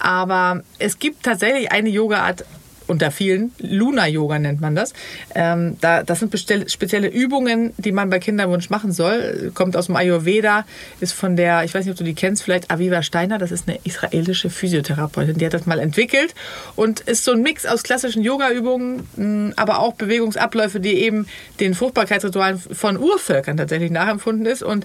Aber 0.00 0.62
es 0.78 0.98
gibt 0.98 1.22
tatsächlich 1.22 1.70
eine 1.70 1.88
Yoga-Art 1.88 2.44
unter 2.90 3.10
vielen. 3.10 3.52
Luna-Yoga 3.58 4.38
nennt 4.38 4.60
man 4.60 4.74
das. 4.74 4.92
Ähm, 5.34 5.76
da, 5.80 6.02
das 6.02 6.18
sind 6.18 6.36
spezielle 6.36 7.08
Übungen, 7.08 7.72
die 7.78 7.92
man 7.92 8.10
bei 8.10 8.18
Kinderwunsch 8.18 8.68
machen 8.68 8.92
soll. 8.92 9.52
Kommt 9.54 9.76
aus 9.76 9.86
dem 9.86 9.96
Ayurveda, 9.96 10.66
ist 11.00 11.12
von 11.12 11.36
der, 11.36 11.64
ich 11.64 11.72
weiß 11.72 11.84
nicht, 11.84 11.92
ob 11.92 11.98
du 11.98 12.04
die 12.04 12.14
kennst, 12.14 12.42
vielleicht 12.42 12.70
Aviva 12.70 13.02
Steiner, 13.02 13.38
das 13.38 13.52
ist 13.52 13.68
eine 13.68 13.78
israelische 13.84 14.50
Physiotherapeutin, 14.50 15.38
die 15.38 15.46
hat 15.46 15.54
das 15.54 15.66
mal 15.66 15.78
entwickelt 15.78 16.34
und 16.74 17.00
ist 17.00 17.24
so 17.24 17.32
ein 17.32 17.42
Mix 17.42 17.64
aus 17.64 17.84
klassischen 17.84 18.24
Yoga-Übungen, 18.24 19.54
aber 19.56 19.78
auch 19.78 19.94
Bewegungsabläufe, 19.94 20.80
die 20.80 20.94
eben 20.94 21.26
den 21.60 21.74
Fruchtbarkeitsritualen 21.74 22.58
von 22.58 22.98
Urvölkern 22.98 23.56
tatsächlich 23.56 23.92
nachempfunden 23.92 24.46
ist. 24.46 24.64
Und 24.64 24.84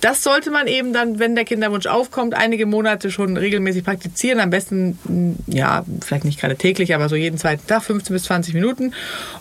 das 0.00 0.22
sollte 0.22 0.50
man 0.50 0.66
eben 0.66 0.92
dann, 0.92 1.18
wenn 1.18 1.34
der 1.34 1.44
Kinderwunsch 1.44 1.86
aufkommt, 1.86 2.34
einige 2.34 2.66
Monate 2.66 3.10
schon 3.10 3.36
regelmäßig 3.36 3.84
praktizieren. 3.84 4.40
Am 4.40 4.50
besten, 4.50 4.98
mh, 5.04 5.34
ja, 5.46 5.84
vielleicht 6.04 6.24
nicht 6.24 6.40
gerade 6.40 6.56
täglich, 6.56 6.94
aber 6.94 7.08
so 7.08 7.16
jeden 7.16 7.38
zweiten 7.38 7.66
Tag, 7.66 7.82
15 7.82 8.14
bis 8.14 8.24
20 8.24 8.54
Minuten. 8.54 8.92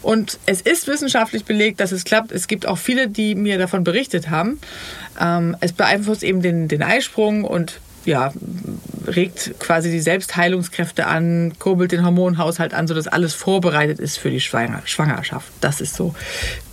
Und 0.02 0.39
es 0.46 0.62
ist 0.62 0.88
wissenschaftlich 0.88 1.46
belegt, 1.46 1.80
dass 1.80 1.91
es 1.91 2.04
klappt. 2.04 2.32
Es 2.32 2.48
gibt 2.48 2.68
auch 2.68 2.78
viele, 2.78 3.08
die 3.08 3.36
mir 3.36 3.58
davon 3.58 3.84
berichtet 3.84 4.30
haben. 4.30 4.60
Ähm, 5.20 5.58
es 5.60 5.74
beeinflusst 5.74 6.24
eben 6.24 6.41
den, 6.41 6.68
den 6.68 6.84
Eisprung 6.84 7.44
und 7.44 7.80
ja, 8.06 8.32
regt 9.08 9.60
quasi 9.60 9.89
die 9.91 10.00
Selbstheilungskräfte 10.00 11.08
an, 11.08 11.54
kurbelt 11.60 11.91
den 11.91 12.06
Hormonhaushalt 12.06 12.74
an, 12.74 12.88
sodass 12.88 13.08
alles 13.08 13.34
vorbereitet 13.34 14.00
ist 14.00 14.18
für 14.18 14.30
die 14.30 14.39
Schwanger 14.39 14.82
Schwangerschaft. 14.86 15.52
Das 15.60 15.82
ist 15.82 15.96
so 15.96 16.13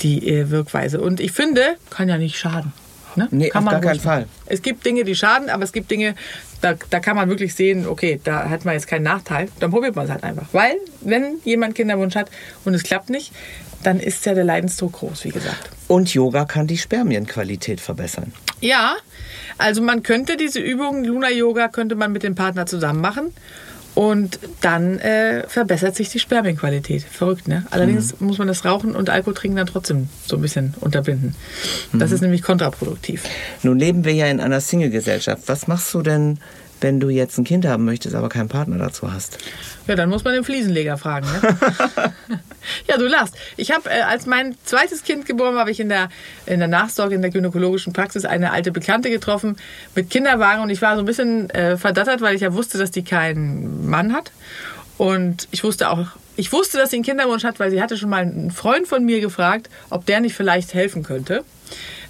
die 0.02 0.28
äh, 0.28 0.50
Wirkweise. 0.50 1.00
Und 1.00 1.20
ich 1.20 1.32
finde, 1.32 1.62
kann 1.90 2.08
ja 2.08 2.18
nicht 2.18 2.38
schaden. 2.38 2.72
Ne? 3.16 3.28
Nee, 3.30 3.48
kann 3.48 3.64
auf 3.64 3.70
gar 3.70 3.80
ruhig 3.80 3.90
keinen 3.90 4.00
Fall. 4.00 4.26
Es 4.46 4.62
gibt 4.62 4.84
Dinge, 4.84 5.04
die 5.04 5.14
schaden, 5.14 5.50
aber 5.50 5.64
es 5.64 5.72
gibt 5.72 5.90
Dinge, 5.90 6.14
da, 6.60 6.74
da 6.90 7.00
kann 7.00 7.16
man 7.16 7.28
wirklich 7.28 7.54
sehen, 7.54 7.86
okay, 7.86 8.20
da 8.22 8.48
hat 8.48 8.64
man 8.64 8.74
jetzt 8.74 8.86
keinen 8.86 9.02
Nachteil. 9.02 9.48
Dann 9.60 9.70
probiert 9.70 9.96
man 9.96 10.06
es 10.06 10.10
halt 10.10 10.24
einfach. 10.24 10.46
Weil, 10.52 10.76
wenn 11.00 11.38
jemand 11.44 11.74
Kinderwunsch 11.74 12.14
hat 12.14 12.30
und 12.64 12.74
es 12.74 12.82
klappt 12.82 13.10
nicht, 13.10 13.32
dann 13.82 13.98
ist 13.98 14.24
ja 14.26 14.34
der 14.34 14.44
Leidensdruck 14.44 14.92
groß, 14.92 15.24
wie 15.24 15.30
gesagt. 15.30 15.70
Und 15.88 16.14
Yoga 16.14 16.44
kann 16.44 16.66
die 16.66 16.78
Spermienqualität 16.78 17.80
verbessern. 17.80 18.32
Ja, 18.60 18.96
also 19.58 19.82
man 19.82 20.02
könnte 20.02 20.36
diese 20.36 20.60
Übungen, 20.60 21.04
Luna-Yoga, 21.04 21.68
könnte 21.68 21.96
man 21.96 22.12
mit 22.12 22.22
dem 22.22 22.34
Partner 22.34 22.66
zusammen 22.66 23.00
machen. 23.00 23.34
Und 23.94 24.38
dann 24.62 24.98
äh, 24.98 25.46
verbessert 25.48 25.96
sich 25.96 26.08
die 26.08 26.18
Spermienqualität. 26.18 27.02
Verrückt, 27.02 27.46
ne? 27.46 27.66
Allerdings 27.70 28.20
muss 28.20 28.38
man 28.38 28.48
das 28.48 28.64
Rauchen 28.64 28.96
und 28.96 29.10
Alkohol 29.10 29.34
trinken 29.34 29.58
dann 29.58 29.66
trotzdem 29.66 30.08
so 30.26 30.36
ein 30.36 30.42
bisschen 30.42 30.74
unterbinden. 30.80 31.34
Das 31.92 32.10
ist 32.10 32.22
nämlich 32.22 32.42
kontraproduktiv. 32.42 33.24
Nun 33.62 33.78
leben 33.78 34.04
wir 34.04 34.14
ja 34.14 34.26
in 34.26 34.40
einer 34.40 34.60
Single-Gesellschaft. 34.60 35.42
Was 35.46 35.66
machst 35.66 35.92
du 35.92 36.00
denn, 36.00 36.38
wenn 36.82 37.00
du 37.00 37.08
jetzt 37.08 37.38
ein 37.38 37.44
Kind 37.44 37.66
haben 37.66 37.84
möchtest, 37.84 38.14
aber 38.14 38.28
keinen 38.28 38.48
Partner 38.48 38.78
dazu 38.78 39.12
hast? 39.12 39.38
Ja, 39.86 39.94
dann 39.94 40.08
muss 40.08 40.24
man 40.24 40.34
den 40.34 40.44
Fliesenleger 40.44 40.96
fragen. 40.98 41.26
Ne? 41.26 42.12
ja, 42.88 42.96
du 42.96 43.06
lachst. 43.06 43.34
Ich 43.56 43.70
habe, 43.70 43.88
äh, 43.90 44.02
als 44.02 44.26
mein 44.26 44.56
zweites 44.64 45.02
Kind 45.02 45.26
geboren 45.26 45.54
war, 45.54 45.60
habe 45.60 45.70
ich 45.70 45.80
in 45.80 45.88
der, 45.88 46.08
in 46.46 46.58
der 46.58 46.68
Nachsorge, 46.68 47.14
in 47.14 47.22
der 47.22 47.30
gynäkologischen 47.30 47.92
Praxis 47.92 48.24
eine 48.24 48.52
alte 48.52 48.72
Bekannte 48.72 49.10
getroffen 49.10 49.56
mit 49.94 50.10
Kinderwagen 50.10 50.62
und 50.62 50.70
ich 50.70 50.82
war 50.82 50.94
so 50.96 51.02
ein 51.02 51.06
bisschen 51.06 51.50
äh, 51.50 51.76
verdattert, 51.76 52.20
weil 52.20 52.34
ich 52.34 52.42
ja 52.42 52.52
wusste, 52.52 52.78
dass 52.78 52.90
die 52.90 53.04
keinen 53.04 53.88
Mann 53.88 54.12
hat. 54.12 54.32
Und 54.98 55.48
ich 55.50 55.64
wusste 55.64 55.90
auch, 55.90 56.06
ich 56.36 56.52
wusste, 56.52 56.78
dass 56.78 56.90
sie 56.90 56.96
einen 56.96 57.04
Kinderwunsch 57.04 57.44
hat, 57.44 57.60
weil 57.60 57.70
sie 57.70 57.82
hatte 57.82 57.96
schon 57.96 58.10
mal 58.10 58.22
einen 58.22 58.50
Freund 58.50 58.86
von 58.86 59.04
mir 59.04 59.20
gefragt, 59.20 59.68
ob 59.90 60.06
der 60.06 60.20
nicht 60.20 60.34
vielleicht 60.34 60.74
helfen 60.74 61.02
könnte. 61.02 61.44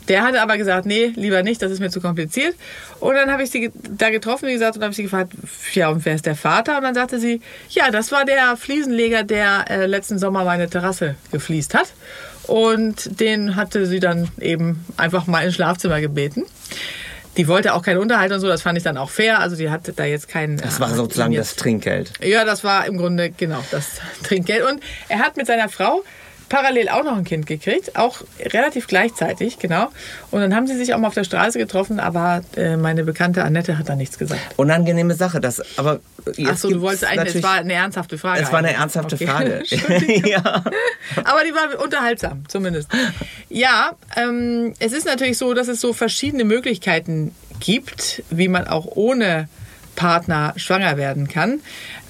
Der 0.09 0.23
hatte 0.23 0.43
aber 0.43 0.57
gesagt, 0.57 0.85
nee, 0.87 1.13
lieber 1.15 1.43
nicht, 1.43 1.63
das 1.63 1.71
ist 1.71 1.79
mir 1.81 1.91
zu 1.91 2.01
kompliziert. 2.01 2.55
Und 3.01 3.15
dann 3.15 3.31
habe 3.31 3.43
ich 3.45 3.51
sie 3.51 3.71
da 3.97 4.11
getroffen, 4.11 4.49
wie 4.49 4.53
gesagt, 4.53 4.77
und 4.77 4.83
habe 4.83 4.93
sie 4.95 5.05
gefragt, 5.05 5.33
ja, 5.75 5.89
und 5.91 6.05
wer 6.05 6.15
ist 6.15 6.27
der 6.27 6.35
Vater? 6.37 6.77
Und 6.79 6.83
dann 6.85 6.95
sagte 6.95 7.21
sie, 7.21 7.41
ja, 7.71 7.91
das 7.91 8.11
war 8.13 8.25
der 8.25 8.57
Fliesenleger, 8.57 9.23
der 9.23 9.65
äh, 9.71 9.87
letzten 9.87 10.19
Sommer 10.19 10.45
meine 10.45 10.69
Terrasse 10.69 11.15
gefliest 11.31 11.75
hat. 11.75 11.93
Und 12.49 13.21
den 13.21 13.55
hatte 13.57 13.87
sie 13.87 14.01
dann 14.01 14.29
eben 14.41 14.85
einfach 14.97 15.27
mal 15.29 15.45
ins 15.45 15.55
Schlafzimmer 15.55 16.01
gebeten. 16.01 16.45
Die 17.39 17.49
wollte 17.49 17.73
auch 17.73 17.83
keinen 17.83 17.99
Unterhalt 17.99 18.31
und 18.33 18.41
so, 18.41 18.47
das 18.49 18.61
fand 18.61 18.77
ich 18.77 18.85
dann 18.85 18.99
auch 18.99 19.09
fair. 19.09 19.39
Also 19.39 19.57
die 19.57 19.71
hatte 19.71 19.93
da 19.95 20.05
jetzt 20.05 20.29
keinen. 20.29 20.59
Das 20.59 20.81
war 20.81 20.91
äh, 20.93 20.95
sozusagen 20.97 21.33
jetzt- 21.33 21.53
das 21.53 21.57
Trinkgeld. 21.57 22.13
ja, 22.23 22.45
das 22.45 22.63
war 22.65 22.85
im 22.87 22.99
Grunde 22.99 23.31
genau 23.31 23.65
das 23.71 24.01
Trinkgeld. 24.25 24.65
Und 24.71 24.83
er 25.09 25.21
hat 25.21 25.37
mit 25.39 25.47
seiner 25.47 25.69
Frau 25.71 26.03
parallel 26.53 26.91
auch 26.91 27.03
noch 27.03 27.17
ein 27.17 27.25
Kind 27.25 27.47
gekriegt, 27.47 27.97
auch 27.97 28.21
relativ 28.39 28.87
gleichzeitig, 28.87 29.59
genau. 29.59 29.89
Und 30.31 30.43
dann 30.43 30.55
haben 30.55 30.67
sie 30.67 30.77
sich 30.77 30.93
auch 30.93 30.99
mal 30.99 31.09
auf 31.09 31.15
der 31.15 31.25
Straße 31.25 31.59
getroffen, 31.59 31.99
aber 31.99 32.43
äh, 32.59 32.77
meine 32.77 33.05
bekannte 33.05 33.43
Annette 33.43 33.79
hat 33.79 33.89
da 33.89 33.97
nichts 33.97 34.19
gesagt. 34.19 34.39
Unangenehme 34.59 35.15
Sache, 35.15 35.41
das, 35.41 35.63
aber 35.79 36.01
jetzt 36.37 36.51
Ach 36.51 36.57
so, 36.59 36.69
du 36.69 36.83
wolltest 36.83 37.07
eigentlich, 37.07 37.37
es 37.37 37.43
war 37.43 37.55
eine 37.55 37.73
ernsthafte 37.73 38.19
Frage. 38.19 38.43
Es 38.43 38.53
war 38.53 38.59
eine 38.59 38.75
ernsthafte 38.75 39.15
Okay. 39.15 39.27
Frage. 39.27 39.63
Ja. 40.29 40.43
Aber 41.25 41.43
die 41.47 41.55
war 41.55 41.83
unterhaltsam, 41.83 42.45
zumindest. 42.49 42.91
Ja, 43.49 43.93
ähm, 44.15 44.75
es 44.79 44.93
ist 44.93 45.07
natürlich 45.07 45.39
so, 45.39 45.55
dass 45.55 45.69
es 45.69 45.81
so 45.81 45.95
verschiedene 45.95 46.45
Möglichkeiten 46.45 47.35
gibt, 47.61 48.23
wie 48.29 48.49
man 48.49 48.67
auch 48.67 48.85
ohne 48.87 49.49
Partner 49.97 50.53
schwanger 50.57 50.97
werden 50.97 51.29
kann. 51.29 51.61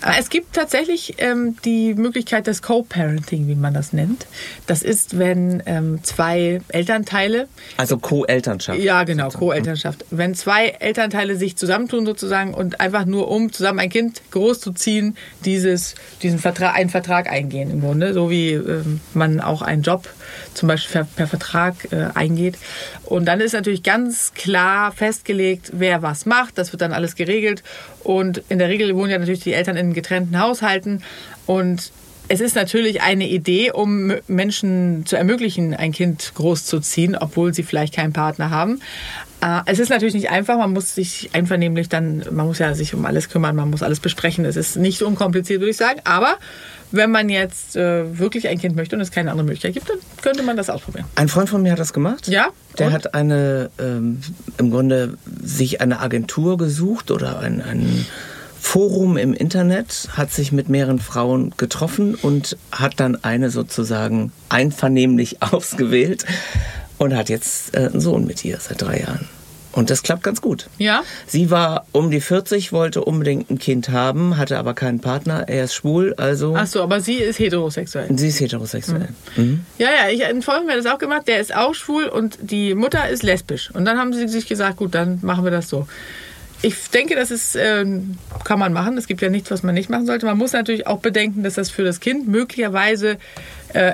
Äh, 0.05 0.19
Es 0.19 0.31
gibt 0.31 0.55
tatsächlich 0.55 1.15
ähm, 1.19 1.57
die 1.65 1.95
Möglichkeit 1.95 2.47
des 2.47 2.63
Co-Parenting, 2.63 3.47
wie 3.49 3.55
man 3.55 3.75
das 3.75 3.93
nennt. 3.93 4.27
Das 4.67 4.83
ist, 4.83 5.19
wenn 5.19 5.63
ähm, 5.67 6.03
zwei 6.03 6.61
Elternteile 6.69 7.49
Also 7.77 7.99
Co-Elternschaft. 7.99 8.79
ja, 8.79 9.05
genau, 9.05 9.29
Co-Elternschaft. 9.29 10.05
Wenn 10.11 10.35
zwei 10.35 10.69
Elternteile 10.69 11.37
sich 11.37 11.57
zusammentun 11.57 12.07
sozusagen 12.07 12.55
und 12.55 12.81
einfach 12.81 13.05
nur 13.05 13.29
um 13.31 13.53
zusammen 13.53 13.79
ein 13.81 13.91
Kind 13.91 14.23
großzuziehen, 14.31 15.17
dieses, 15.45 15.95
diesen 16.23 16.39
Vertrag, 16.39 16.75
einen 16.77 16.91
Vertrag 16.91 17.31
eingehen 17.31 17.71
im 17.71 17.81
Grunde, 17.81 18.15
so 18.15 18.31
wie 18.31 18.53
ähm, 18.53 19.01
man 19.15 19.41
auch 19.41 19.63
einen 19.63 19.83
Job 19.83 20.09
zum 20.55 20.69
Beispiel 20.69 21.03
per, 21.03 21.05
per 21.05 21.27
Vertrag 21.27 21.75
äh, 21.93 22.09
eingeht. 22.15 22.57
Und 23.05 23.27
dann 23.27 23.41
ist 23.41 23.53
natürlich 23.53 23.83
ganz 23.83 24.33
klar 24.35 24.93
festgelegt, 24.93 25.71
wer 25.75 26.03
was 26.03 26.27
macht. 26.27 26.57
Das 26.59 26.73
wird 26.73 26.81
dann 26.81 26.93
alles 26.93 27.15
geregelt. 27.15 27.63
Und 28.03 28.43
in 28.49 28.59
der 28.59 28.69
Regel 28.69 28.95
wohnen 28.97 29.11
ja 29.11 29.19
natürlich 29.19 29.41
die 29.41 29.53
Eltern 29.53 29.77
in 29.77 29.92
getrennten 29.93 30.39
Haushalten 30.39 31.03
und 31.47 31.93
es 32.29 32.41
ist 32.41 32.55
natürlich 32.55 33.03
eine 33.03 33.29
Idee, 33.29 33.73
um 33.73 34.13
Menschen 34.29 35.05
zu 35.07 35.17
ermöglichen, 35.17 35.75
ein 35.75 35.93
Kind 35.93 36.33
großzuziehen, 36.35 37.17
obwohl 37.17 37.53
sie 37.53 37.63
vielleicht 37.65 37.95
keinen 37.95 38.13
Partner 38.13 38.49
haben. 38.51 38.81
Äh, 39.43 39.61
Es 39.67 39.81
ist 39.81 39.91
natürlich 39.91 40.15
nicht 40.15 40.31
einfach, 40.31 40.57
man 40.57 40.73
muss 40.73 40.95
sich 40.95 41.31
einvernehmlich 41.35 41.89
dann, 41.89 42.25
man 42.31 42.47
muss 42.47 42.59
ja 42.61 42.75
sich 42.75 42.95
um 42.95 43.05
alles 43.05 43.29
kümmern, 43.29 43.57
man 43.57 43.69
muss 43.71 43.83
alles 43.83 43.99
besprechen. 44.01 44.45
Es 44.45 44.57
ist 44.57 44.77
nicht 44.77 44.99
so 44.99 45.07
unkompliziert, 45.09 45.61
würde 45.61 45.73
ich 45.73 45.77
sagen. 45.77 46.01
Aber 46.05 46.37
wenn 46.93 47.11
man 47.11 47.29
jetzt 47.29 47.75
äh, 47.77 48.19
wirklich 48.19 48.49
ein 48.49 48.59
Kind 48.59 48.77
möchte 48.77 48.95
und 48.97 49.03
es 49.03 49.11
keine 49.11 49.31
andere 49.33 49.45
Möglichkeit 49.45 49.75
gibt, 49.75 49.91
dann 49.91 49.99
könnte 50.23 50.43
man 50.45 50.57
das 50.57 50.71
ausprobieren. 50.71 51.07
Ein 51.17 51.29
Freund 51.29 51.49
von 51.51 51.61
mir 51.63 51.73
hat 51.73 51.81
das 51.81 51.93
gemacht. 51.93 52.29
Ja? 52.29 52.47
Der 52.79 52.87
Und? 52.87 52.93
hat 52.93 53.15
eine, 53.15 53.71
ähm, 53.81 54.21
im 54.59 54.71
Grunde 54.71 55.19
sich 55.43 55.81
eine 55.81 55.99
Agentur 56.01 56.57
gesucht 56.57 57.11
oder 57.11 57.41
ein, 57.41 57.61
ein 57.61 58.07
Forum 58.63 59.17
im 59.19 59.35
Internet, 59.35 60.09
hat 60.13 60.31
sich 60.31 60.53
mit 60.53 60.69
mehreren 60.69 61.01
Frauen 61.01 61.53
getroffen 61.59 62.15
und 62.15 62.57
hat 62.71 63.01
dann 63.01 63.23
eine 63.23 63.51
sozusagen 63.51 64.33
einvernehmlich 64.49 65.43
ausgewählt 65.53 66.25
und 66.97 67.15
hat 67.15 67.29
jetzt 67.29 67.75
äh, 67.75 67.89
einen 67.89 68.01
Sohn 68.01 68.25
mit 68.25 68.43
ihr 68.45 68.59
seit 68.61 68.81
drei 68.81 69.01
Jahren. 69.01 69.29
Und 69.73 69.91
das 69.91 70.03
klappt 70.03 70.23
ganz 70.23 70.41
gut. 70.41 70.69
Ja? 70.79 71.03
Sie 71.27 71.51
war 71.51 71.87
um 71.93 72.11
die 72.11 72.21
40, 72.21 72.73
wollte 72.73 73.03
unbedingt 73.03 73.51
ein 73.51 73.59
Kind 73.59 73.89
haben, 73.89 74.37
hatte 74.39 74.59
aber 74.59 74.75
keinen 74.75 75.01
Partner. 75.01 75.49
Er 75.49 75.65
ist 75.65 75.75
schwul, 75.75 76.15
also 76.17 76.55
Ach 76.57 76.67
so, 76.67 76.83
aber 76.83 77.01
sie 77.01 77.17
ist 77.17 77.39
heterosexuell. 77.41 78.09
sie 78.17 78.29
ist 78.29 78.41
heterosexuell. 78.41 79.09
Ja, 79.79 79.89
ja, 79.89 80.09
ich, 80.11 80.23
Freund 80.45 80.67
mir 80.67 80.73
hat 80.73 80.79
das 80.79 80.87
auch 80.87 80.99
gemacht, 80.99 81.27
der 81.27 81.41
ist 81.41 81.55
auch 81.55 81.75
schwul 81.75 82.05
und 82.05 82.39
die 82.43 82.75
Mutter 82.75 83.09
ist 83.09 83.23
lesbisch. 83.23 83.71
Und 83.75 83.87
dann 83.87 83.99
haben 83.99 84.13
sie 84.13 84.29
sich 84.29 84.47
gesagt, 84.47 84.77
gut, 84.77 84.95
dann 84.95 85.19
machen 85.23 85.45
wir 85.45 85.51
das 85.51 85.69
so. 85.69 85.89
Ich 86.65 86.91
denke, 86.91 87.17
das 87.17 87.33
ist, 87.33 87.57
ähm, 87.57 88.17
kann 88.45 88.59
man 88.59 88.73
machen. 88.73 88.97
Es 88.97 89.09
gibt 89.09 89.21
ja 89.21 89.29
nichts, 89.29 89.51
was 89.51 89.65
man 89.65 89.75
nicht 89.75 89.91
machen 89.91 90.07
sollte. 90.07 90.27
Man 90.27 90.39
muss 90.39 90.53
natürlich 90.53 90.87
auch 90.87 91.01
bedenken, 91.01 91.43
dass 91.43 91.55
das 91.55 91.71
für 91.71 91.83
das 91.83 91.99
Kind 91.99 92.29
möglicherweise, 92.29 93.11
äh, 93.11 93.19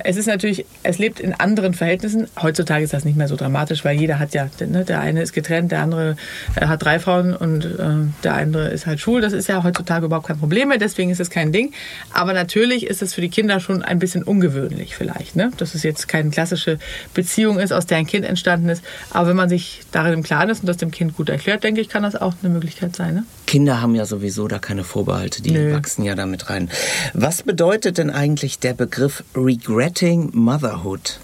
es 0.04 0.16
ist 0.16 0.26
natürlich, 0.26 0.64
es 0.82 0.98
lebt 0.98 1.20
in 1.20 1.34
anderen 1.34 1.74
Verhältnissen. 1.74 2.26
Heutzutage 2.40 2.84
ist 2.84 2.92
das 2.92 3.04
nicht 3.04 3.16
mehr 3.16 3.28
so 3.28 3.36
dramatisch, 3.36 3.84
weil 3.84 3.98
jeder 3.98 4.18
hat 4.18 4.34
ja, 4.34 4.48
ne, 4.66 4.84
der 4.84 5.00
eine 5.00 5.22
ist 5.22 5.32
getrennt, 5.32 5.72
der 5.72 5.82
andere 5.82 6.16
äh, 6.56 6.66
hat 6.66 6.82
drei 6.82 6.98
Frauen 6.98 7.34
und 7.34 7.64
äh, 7.64 8.12
der 8.24 8.34
andere 8.34 8.68
ist 8.68 8.86
halt 8.86 9.00
schwul. 9.00 9.20
Das 9.20 9.32
ist 9.32 9.48
ja 9.48 9.62
heutzutage 9.62 10.06
überhaupt 10.06 10.26
kein 10.26 10.38
Problem 10.38 10.68
mehr, 10.68 10.78
deswegen 10.78 11.10
ist 11.10 11.20
es 11.20 11.30
kein 11.30 11.52
Ding. 11.52 11.72
Aber 12.12 12.32
natürlich 12.32 12.86
ist 12.86 13.02
es 13.02 13.14
für 13.14 13.20
die 13.20 13.28
Kinder 13.28 13.60
schon 13.60 13.82
ein 13.82 13.98
bisschen 13.98 14.22
ungewöhnlich 14.22 14.94
vielleicht, 14.94 15.36
ne? 15.36 15.50
dass 15.56 15.74
es 15.74 15.82
jetzt 15.82 16.08
keine 16.08 16.30
klassische 16.30 16.78
Beziehung 17.14 17.58
ist, 17.58 17.72
aus 17.72 17.86
der 17.86 17.98
ein 17.98 18.06
Kind 18.06 18.24
entstanden 18.24 18.68
ist. 18.68 18.82
Aber 19.10 19.28
wenn 19.28 19.36
man 19.36 19.48
sich 19.48 19.80
darin 19.92 20.14
im 20.14 20.22
Klaren 20.22 20.50
ist 20.50 20.60
und 20.60 20.66
das 20.66 20.76
dem 20.76 20.90
Kind 20.90 21.16
gut 21.16 21.28
erklärt, 21.28 21.64
denke 21.64 21.80
ich, 21.80 21.88
kann 21.88 22.02
das 22.02 22.16
auch 22.16 22.34
eine 22.42 22.52
Möglichkeit 22.52 22.96
sein. 22.96 23.14
Ne? 23.14 23.24
Kinder 23.46 23.80
haben 23.80 23.94
ja 23.94 24.04
sowieso 24.04 24.48
da 24.48 24.58
keine 24.58 24.84
Vorbehalte, 24.84 25.42
die 25.42 25.52
Nö. 25.52 25.72
wachsen 25.72 26.04
ja 26.04 26.14
damit 26.14 26.50
rein. 26.50 26.70
Was 27.14 27.42
bedeutet 27.42 27.98
denn 27.98 28.10
eigentlich 28.10 28.58
der 28.58 28.74
Begriff 28.74 29.24
Regretting 29.68 30.30
Motherhood? 30.32 31.20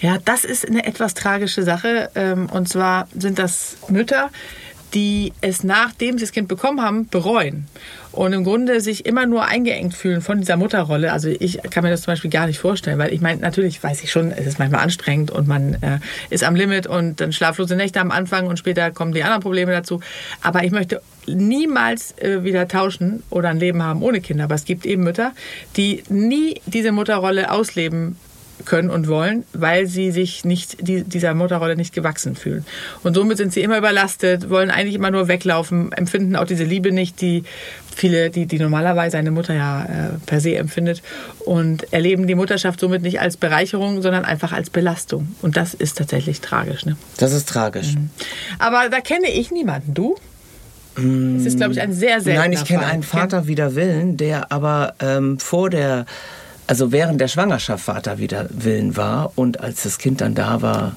Ja, 0.00 0.16
das 0.24 0.44
ist 0.44 0.66
eine 0.66 0.86
etwas 0.86 1.12
tragische 1.12 1.62
Sache. 1.62 2.10
Ähm, 2.14 2.48
Und 2.50 2.68
zwar 2.68 3.08
sind 3.16 3.38
das 3.38 3.76
Mütter, 3.88 4.30
die 4.94 5.32
es 5.42 5.64
nachdem 5.64 6.18
sie 6.18 6.24
das 6.24 6.32
Kind 6.32 6.48
bekommen 6.48 6.80
haben, 6.80 7.08
bereuen. 7.08 7.66
Und 8.14 8.32
im 8.32 8.44
Grunde 8.44 8.80
sich 8.80 9.06
immer 9.06 9.26
nur 9.26 9.44
eingeengt 9.44 9.92
fühlen 9.92 10.20
von 10.20 10.38
dieser 10.38 10.56
Mutterrolle. 10.56 11.12
Also 11.12 11.28
ich 11.28 11.60
kann 11.70 11.82
mir 11.82 11.90
das 11.90 12.02
zum 12.02 12.12
Beispiel 12.12 12.30
gar 12.30 12.46
nicht 12.46 12.60
vorstellen, 12.60 12.96
weil 12.98 13.12
ich 13.12 13.20
meine, 13.20 13.40
natürlich 13.40 13.82
weiß 13.82 14.04
ich 14.04 14.12
schon, 14.12 14.30
es 14.30 14.46
ist 14.46 14.60
manchmal 14.60 14.82
anstrengend 14.82 15.32
und 15.32 15.48
man 15.48 15.74
äh, 15.82 15.98
ist 16.30 16.44
am 16.44 16.54
Limit 16.54 16.86
und 16.86 17.20
dann 17.20 17.32
schlaflose 17.32 17.74
Nächte 17.74 18.00
am 18.00 18.12
Anfang 18.12 18.46
und 18.46 18.56
später 18.56 18.92
kommen 18.92 19.12
die 19.12 19.24
anderen 19.24 19.42
Probleme 19.42 19.72
dazu. 19.72 20.00
Aber 20.42 20.62
ich 20.62 20.70
möchte 20.70 21.00
niemals 21.26 22.16
äh, 22.18 22.44
wieder 22.44 22.68
tauschen 22.68 23.24
oder 23.30 23.48
ein 23.48 23.58
Leben 23.58 23.82
haben 23.82 24.00
ohne 24.00 24.20
Kinder. 24.20 24.44
Aber 24.44 24.54
es 24.54 24.64
gibt 24.64 24.86
eben 24.86 25.02
Mütter, 25.02 25.32
die 25.76 26.04
nie 26.08 26.60
diese 26.66 26.92
Mutterrolle 26.92 27.50
ausleben 27.50 28.16
können 28.64 28.90
und 28.90 29.08
wollen, 29.08 29.44
weil 29.52 29.86
sie 29.86 30.10
sich 30.10 30.44
nicht 30.44 30.86
die, 30.86 31.04
dieser 31.04 31.34
Mutterrolle 31.34 31.76
nicht 31.76 31.94
gewachsen 31.94 32.36
fühlen. 32.36 32.64
Und 33.02 33.14
somit 33.14 33.38
sind 33.38 33.52
sie 33.52 33.62
immer 33.62 33.78
überlastet, 33.78 34.50
wollen 34.50 34.70
eigentlich 34.70 34.94
immer 34.94 35.10
nur 35.10 35.28
weglaufen, 35.28 35.92
empfinden 35.92 36.36
auch 36.36 36.46
diese 36.46 36.64
Liebe 36.64 36.92
nicht, 36.92 37.20
die 37.20 37.44
viele, 37.94 38.30
die, 38.30 38.46
die 38.46 38.58
normalerweise 38.58 39.16
eine 39.18 39.30
Mutter 39.30 39.54
ja 39.54 39.84
äh, 39.84 40.08
per 40.26 40.40
se 40.40 40.56
empfindet 40.56 41.02
und 41.44 41.92
erleben 41.92 42.26
die 42.26 42.34
Mutterschaft 42.34 42.80
somit 42.80 43.02
nicht 43.02 43.20
als 43.20 43.36
Bereicherung, 43.36 44.02
sondern 44.02 44.24
einfach 44.24 44.52
als 44.52 44.70
Belastung. 44.70 45.34
Und 45.42 45.56
das 45.56 45.74
ist 45.74 45.98
tatsächlich 45.98 46.40
tragisch. 46.40 46.84
Ne? 46.86 46.96
Das 47.18 47.32
ist 47.32 47.48
tragisch. 47.48 47.94
Mhm. 47.94 48.10
Aber 48.58 48.88
da 48.90 49.00
kenne 49.00 49.30
ich 49.30 49.50
niemanden. 49.50 49.94
Du? 49.94 50.16
Mm. 50.96 51.36
Es 51.36 51.46
ist, 51.46 51.56
glaube 51.56 51.72
ich, 51.72 51.80
ein 51.80 51.92
sehr, 51.92 52.20
sehr 52.20 52.38
Nein, 52.38 52.52
ich 52.52 52.64
kenne 52.64 52.86
einen 52.86 53.02
Vater 53.02 53.46
wider 53.46 53.74
Willen, 53.74 54.16
der 54.16 54.52
aber 54.52 54.94
ähm, 55.00 55.38
vor 55.38 55.70
der 55.70 56.06
also 56.66 56.92
während 56.92 57.20
der 57.20 57.28
Schwangerschaft 57.28 57.84
Vater 57.84 58.18
wieder 58.18 58.46
Willen 58.50 58.96
war 58.96 59.32
und 59.36 59.60
als 59.60 59.82
das 59.82 59.98
Kind 59.98 60.20
dann 60.20 60.34
da 60.34 60.62
war, 60.62 60.96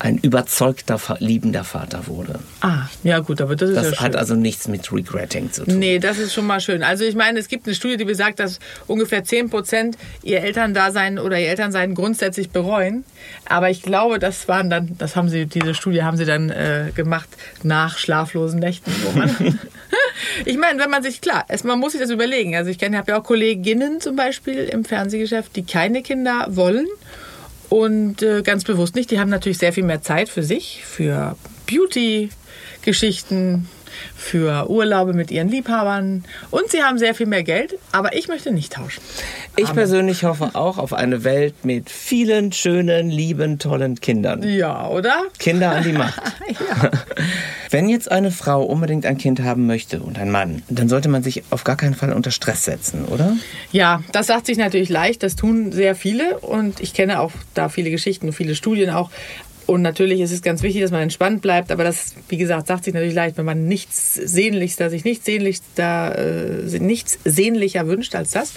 ein 0.00 0.16
überzeugter, 0.16 0.98
liebender 1.18 1.62
Vater 1.62 2.06
wurde. 2.06 2.38
Ah, 2.62 2.86
ja 3.02 3.18
gut, 3.18 3.42
aber 3.42 3.54
das 3.54 3.68
ist 3.68 3.76
das 3.76 3.84
ja 3.84 3.94
schön. 3.96 4.00
hat 4.00 4.16
also 4.16 4.34
nichts 4.34 4.66
mit 4.66 4.90
Regretting 4.90 5.52
zu 5.52 5.64
tun. 5.64 5.78
Nee, 5.78 5.98
das 5.98 6.18
ist 6.18 6.32
schon 6.32 6.46
mal 6.46 6.58
schön. 6.60 6.82
Also 6.82 7.04
ich 7.04 7.14
meine, 7.14 7.38
es 7.38 7.48
gibt 7.48 7.66
eine 7.66 7.74
Studie, 7.74 7.98
die 7.98 8.06
besagt, 8.06 8.40
dass 8.40 8.60
ungefähr 8.86 9.24
10 9.24 9.50
Prozent 9.50 9.98
ihr 10.22 10.40
Elterndasein 10.40 11.18
oder 11.18 11.38
ihr 11.38 11.48
Elternsein 11.48 11.94
grundsätzlich 11.94 12.48
bereuen. 12.48 13.04
Aber 13.44 13.68
ich 13.68 13.82
glaube, 13.82 14.18
das 14.18 14.48
waren 14.48 14.70
dann, 14.70 14.96
das 14.96 15.16
haben 15.16 15.28
sie, 15.28 15.44
diese 15.44 15.74
Studie 15.74 16.02
haben 16.02 16.16
sie 16.16 16.24
dann 16.24 16.48
äh, 16.48 16.92
gemacht 16.94 17.28
nach 17.62 17.98
schlaflosen 17.98 18.58
Nächten, 18.58 18.90
wo 19.04 19.18
man 19.18 19.28
Ich 20.44 20.58
meine, 20.58 20.80
wenn 20.80 20.90
man 20.90 21.02
sich, 21.02 21.20
klar, 21.20 21.44
man 21.64 21.78
muss 21.78 21.92
sich 21.92 22.00
das 22.00 22.10
überlegen. 22.10 22.56
Also 22.56 22.70
ich 22.70 22.78
kenne, 22.78 22.98
habe 22.98 23.12
ja 23.12 23.20
auch 23.20 23.24
Kolleginnen 23.24 24.00
zum 24.00 24.16
Beispiel 24.16 24.64
im 24.64 24.84
Fernsehgeschäft, 24.84 25.54
die 25.56 25.64
keine 25.64 26.02
Kinder 26.02 26.46
wollen 26.50 26.86
und 27.68 28.22
äh, 28.22 28.42
ganz 28.42 28.64
bewusst 28.64 28.94
nicht. 28.94 29.10
Die 29.10 29.20
haben 29.20 29.30
natürlich 29.30 29.58
sehr 29.58 29.72
viel 29.72 29.84
mehr 29.84 30.02
Zeit 30.02 30.28
für 30.28 30.42
sich, 30.42 30.84
für 30.84 31.36
Beauty-Geschichten, 31.66 33.68
für 34.16 34.68
Urlaube 34.70 35.12
mit 35.12 35.30
ihren 35.30 35.48
Liebhabern 35.48 36.24
und 36.50 36.70
sie 36.70 36.82
haben 36.82 36.98
sehr 36.98 37.14
viel 37.14 37.26
mehr 37.26 37.42
Geld, 37.42 37.78
aber 37.92 38.16
ich 38.16 38.28
möchte 38.28 38.52
nicht 38.52 38.72
tauschen. 38.72 39.02
Ich 39.56 39.66
Amen. 39.66 39.76
persönlich 39.76 40.24
hoffe 40.24 40.50
auch 40.54 40.78
auf 40.78 40.92
eine 40.92 41.24
Welt 41.24 41.64
mit 41.64 41.90
vielen 41.90 42.52
schönen, 42.52 43.10
lieben, 43.10 43.58
tollen 43.58 44.00
Kindern. 44.00 44.42
Ja, 44.42 44.88
oder? 44.88 45.24
Kinder 45.38 45.72
an 45.72 45.84
die 45.84 45.92
Macht. 45.92 46.20
ja. 46.48 46.90
Wenn 47.70 47.88
jetzt 47.88 48.10
eine 48.10 48.32
Frau 48.32 48.62
unbedingt 48.62 49.06
ein 49.06 49.16
Kind 49.16 49.40
haben 49.42 49.66
möchte 49.66 50.00
und 50.00 50.18
ein 50.18 50.30
Mann, 50.30 50.62
dann 50.68 50.88
sollte 50.88 51.08
man 51.08 51.22
sich 51.22 51.44
auf 51.50 51.62
gar 51.62 51.76
keinen 51.76 51.94
Fall 51.94 52.12
unter 52.12 52.32
Stress 52.32 52.64
setzen, 52.64 53.04
oder? 53.04 53.36
Ja, 53.70 54.02
das 54.12 54.26
sagt 54.26 54.46
sich 54.46 54.58
natürlich 54.58 54.88
leicht. 54.88 55.22
Das 55.22 55.36
tun 55.36 55.70
sehr 55.70 55.94
viele 55.94 56.38
und 56.38 56.80
ich 56.80 56.94
kenne 56.94 57.20
auch 57.20 57.32
da 57.54 57.68
viele 57.68 57.90
Geschichten 57.90 58.26
und 58.26 58.32
viele 58.32 58.54
Studien 58.54 58.90
auch. 58.90 59.10
Und 59.70 59.82
natürlich 59.82 60.20
ist 60.20 60.32
es 60.32 60.42
ganz 60.42 60.64
wichtig, 60.64 60.82
dass 60.82 60.90
man 60.90 61.02
entspannt 61.02 61.42
bleibt, 61.42 61.70
aber 61.70 61.84
das, 61.84 62.16
wie 62.28 62.38
gesagt, 62.38 62.66
sagt 62.66 62.82
sich 62.82 62.92
natürlich 62.92 63.14
leicht, 63.14 63.38
wenn 63.38 63.44
man 63.44 63.68
nichts 63.68 64.14
sehnlichster, 64.14 64.90
sich 64.90 65.04
nichts 65.04 65.26
sehnlichster, 65.26 66.18
äh, 66.18 66.78
nichts 66.80 67.20
sehnlicher 67.24 67.86
wünscht 67.86 68.16
als 68.16 68.32
das. 68.32 68.54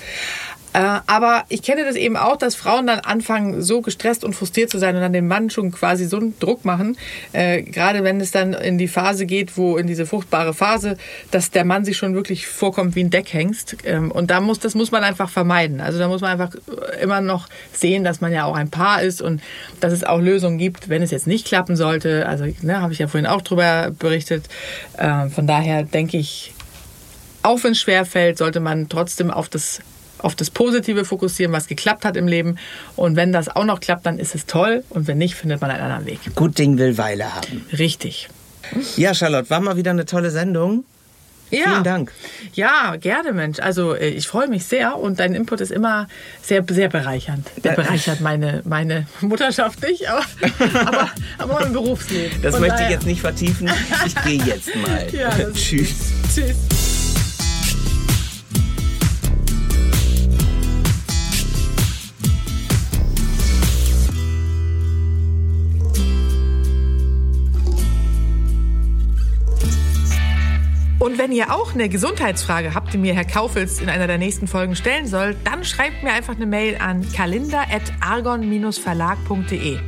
Äh, 0.73 0.99
aber 1.07 1.43
ich 1.49 1.62
kenne 1.62 1.86
das 1.86 1.95
eben 1.95 2.17
auch, 2.17 2.38
dass 2.38 2.55
Frauen 2.55 2.88
dann 2.88 2.99
anfangen, 2.99 3.62
so 3.62 3.81
gestresst 3.81 4.23
und 4.23 4.33
frustriert 4.33 4.69
zu 4.69 4.79
sein 4.79 4.95
und 4.95 5.01
dann 5.01 5.13
dem 5.13 5.27
Mann 5.27 5.49
schon 5.49 5.71
quasi 5.71 6.05
so 6.05 6.17
einen 6.17 6.38
Druck 6.39 6.65
machen. 6.65 6.97
Äh, 7.31 7.62
gerade 7.62 8.03
wenn 8.03 8.19
es 8.19 8.31
dann 8.31 8.53
in 8.53 8.77
die 8.77 8.88
Phase 8.88 9.25
geht, 9.25 9.57
wo 9.57 9.77
in 9.77 9.88
diese 9.88 10.05
fruchtbare 10.05 10.53
Phase, 10.53 10.97
dass 11.31 11.51
der 11.51 11.63
Mann 11.63 11.86
sich 11.86 11.97
schon 11.97 12.15
wirklich 12.15 12.47
vorkommt 12.47 12.95
wie 12.95 13.03
ein 13.03 13.09
Deckhengst. 13.09 13.77
Ähm, 13.86 14.12
und 14.12 14.31
da 14.31 14.41
muss, 14.41 14.59
das 14.59 14.73
muss 14.75 14.91
man 14.91 15.03
einfach 15.03 15.29
vermeiden. 15.29 15.79
Also 15.79 15.99
da 15.99 16.07
muss 16.07 16.21
man 16.21 16.31
einfach 16.31 16.55
immer 17.01 17.21
noch 17.21 17.47
sehen, 17.71 18.03
dass 18.03 18.21
man 18.21 18.33
ja 18.33 18.45
auch 18.45 18.55
ein 18.55 18.69
Paar 18.69 19.03
ist 19.03 19.21
und 19.21 19.41
dass 19.79 19.93
es 19.93 20.03
auch 20.03 20.19
Lösungen 20.19 20.57
gibt, 20.57 20.89
wenn 20.89 21.01
es 21.01 21.12
jetzt 21.12 21.27
nicht 21.27 21.45
klappen 21.45 21.75
sollte. 21.75 22.27
Also 22.27 22.45
ne, 22.62 22.81
habe 22.81 22.93
ich 22.93 22.99
ja 22.99 23.07
vorhin 23.07 23.27
auch 23.27 23.41
drüber 23.41 23.91
berichtet. 23.97 24.45
Äh, 24.97 25.29
von 25.29 25.45
daher 25.45 25.83
denke 25.83 26.17
ich, 26.17 26.53
auch 27.43 27.63
wenn 27.63 27.73
es 27.73 27.81
schwer 27.81 28.05
fällt, 28.05 28.38
sollte 28.38 28.59
man 28.59 28.89
trotzdem 28.89 29.29
auf 29.29 29.49
das 29.49 29.81
auf 30.23 30.36
das 30.36 30.49
Positive 30.49 31.05
fokussieren, 31.05 31.53
was 31.53 31.67
geklappt 31.67 32.05
hat 32.05 32.17
im 32.17 32.27
Leben. 32.27 32.57
Und 32.95 33.15
wenn 33.15 33.31
das 33.31 33.49
auch 33.49 33.65
noch 33.65 33.79
klappt, 33.79 34.05
dann 34.05 34.17
ist 34.19 34.36
es 34.36 34.45
toll. 34.45 34.83
Und 34.89 35.07
wenn 35.07 35.17
nicht, 35.17 35.36
findet 35.36 35.62
man 35.62 35.69
einen 35.69 35.81
anderen 35.83 36.05
Weg. 36.05 36.19
Gut 36.36 36.57
Ding 36.57 36.77
will 36.77 36.97
Weile 36.97 37.36
haben. 37.36 37.65
Richtig. 37.77 38.29
Ja, 38.95 39.13
Charlotte, 39.13 39.49
war 39.49 39.59
mal 39.59 39.75
wieder 39.77 39.91
eine 39.91 40.05
tolle 40.05 40.31
Sendung. 40.31 40.86
Ja. 41.53 41.65
Vielen 41.65 41.83
Dank. 41.83 42.12
Ja, 42.53 42.95
gerne, 42.95 43.31
Mensch. 43.31 43.59
Also 43.59 43.93
äh, 43.93 44.09
ich 44.09 44.27
freue 44.27 44.47
mich 44.47 44.65
sehr 44.65 44.97
und 44.97 45.19
dein 45.19 45.36
Input 45.36 45.62
ist 45.62 45.71
immer 45.71 46.07
sehr, 46.41 46.65
sehr 46.67 46.89
bereichernd. 46.89 47.47
Der 47.63 47.73
bereichert 47.73 48.21
meine, 48.21 48.63
meine 48.65 49.05
Mutterschaft 49.21 49.83
nicht, 49.83 50.09
aber, 50.09 50.23
aber, 50.88 51.12
aber 51.38 51.53
mein 51.62 51.73
Berufsleben. 51.73 52.41
Das 52.41 52.53
Von 52.55 52.62
möchte 52.62 52.77
daher. 52.77 52.88
ich 52.89 52.93
jetzt 52.95 53.05
nicht 53.05 53.21
vertiefen. 53.21 53.69
Ich 54.07 54.15
gehe 54.23 54.41
jetzt 54.43 54.75
mal. 54.75 55.07
Ja, 55.12 55.29
Tschüss. 55.53 55.93
Tschüss. 56.33 56.92
Und 71.03 71.17
wenn 71.17 71.33
ihr 71.33 71.53
auch 71.53 71.73
eine 71.73 71.89
Gesundheitsfrage 71.89 72.73
habt, 72.73 72.93
die 72.93 72.97
mir 72.97 73.13
Herr 73.13 73.25
Kaufels 73.25 73.81
in 73.81 73.89
einer 73.89 74.07
der 74.07 74.17
nächsten 74.17 74.47
Folgen 74.47 74.73
stellen 74.73 75.05
soll, 75.05 75.35
dann 75.43 75.65
schreibt 75.65 76.01
mir 76.01 76.13
einfach 76.13 76.37
eine 76.37 76.45
Mail 76.45 76.77
an 76.77 77.05
kalender.argon-verlag.de. 77.11 79.79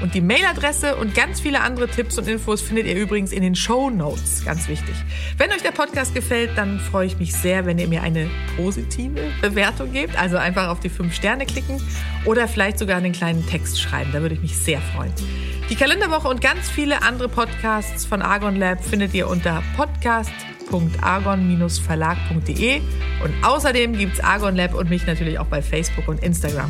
Und 0.00 0.14
die 0.14 0.22
Mailadresse 0.22 0.96
und 0.96 1.14
ganz 1.14 1.40
viele 1.40 1.60
andere 1.60 1.88
Tipps 1.88 2.16
und 2.16 2.26
Infos 2.26 2.62
findet 2.62 2.86
ihr 2.86 2.96
übrigens 2.96 3.32
in 3.32 3.42
den 3.42 3.54
Show 3.54 3.90
Notes. 3.90 4.46
Ganz 4.46 4.66
wichtig. 4.66 4.94
Wenn 5.36 5.50
euch 5.50 5.60
der 5.60 5.72
Podcast 5.72 6.14
gefällt, 6.14 6.56
dann 6.56 6.80
freue 6.80 7.06
ich 7.06 7.18
mich 7.18 7.34
sehr, 7.34 7.66
wenn 7.66 7.78
ihr 7.78 7.88
mir 7.88 8.02
eine 8.02 8.30
positive 8.56 9.20
Bewertung 9.42 9.92
gebt. 9.92 10.18
Also 10.18 10.38
einfach 10.38 10.68
auf 10.68 10.80
die 10.80 10.88
fünf 10.88 11.14
Sterne 11.14 11.44
klicken 11.44 11.82
oder 12.24 12.48
vielleicht 12.48 12.78
sogar 12.78 12.96
einen 12.96 13.12
kleinen 13.12 13.46
Text 13.46 13.78
schreiben. 13.78 14.08
Da 14.14 14.22
würde 14.22 14.36
ich 14.36 14.40
mich 14.40 14.56
sehr 14.56 14.80
freuen. 14.80 15.12
Die 15.68 15.76
Kalenderwoche 15.76 16.28
und 16.28 16.40
ganz 16.40 16.70
viele 16.70 17.02
andere 17.02 17.28
Podcasts 17.28 18.06
von 18.06 18.22
Argon 18.22 18.56
Lab 18.56 18.82
findet 18.82 19.12
ihr 19.12 19.28
unter 19.28 19.62
podcast 19.76 20.32
www.argon-verlag.de 20.70 22.80
und 23.24 23.44
außerdem 23.44 23.94
gibt 23.94 24.14
es 24.14 24.20
Argon 24.20 24.56
Lab 24.56 24.74
und 24.74 24.90
mich 24.90 25.06
natürlich 25.06 25.38
auch 25.38 25.46
bei 25.46 25.62
Facebook 25.62 26.08
und 26.08 26.22
Instagram. 26.22 26.68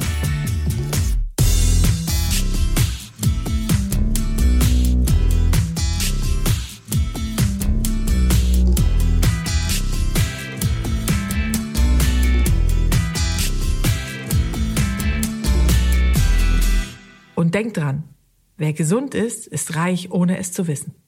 Und 17.34 17.56
denkt 17.56 17.76
dran, 17.76 18.04
wer 18.56 18.72
gesund 18.72 19.16
ist, 19.16 19.48
ist 19.48 19.74
reich, 19.74 20.12
ohne 20.12 20.38
es 20.38 20.52
zu 20.52 20.68
wissen. 20.68 21.01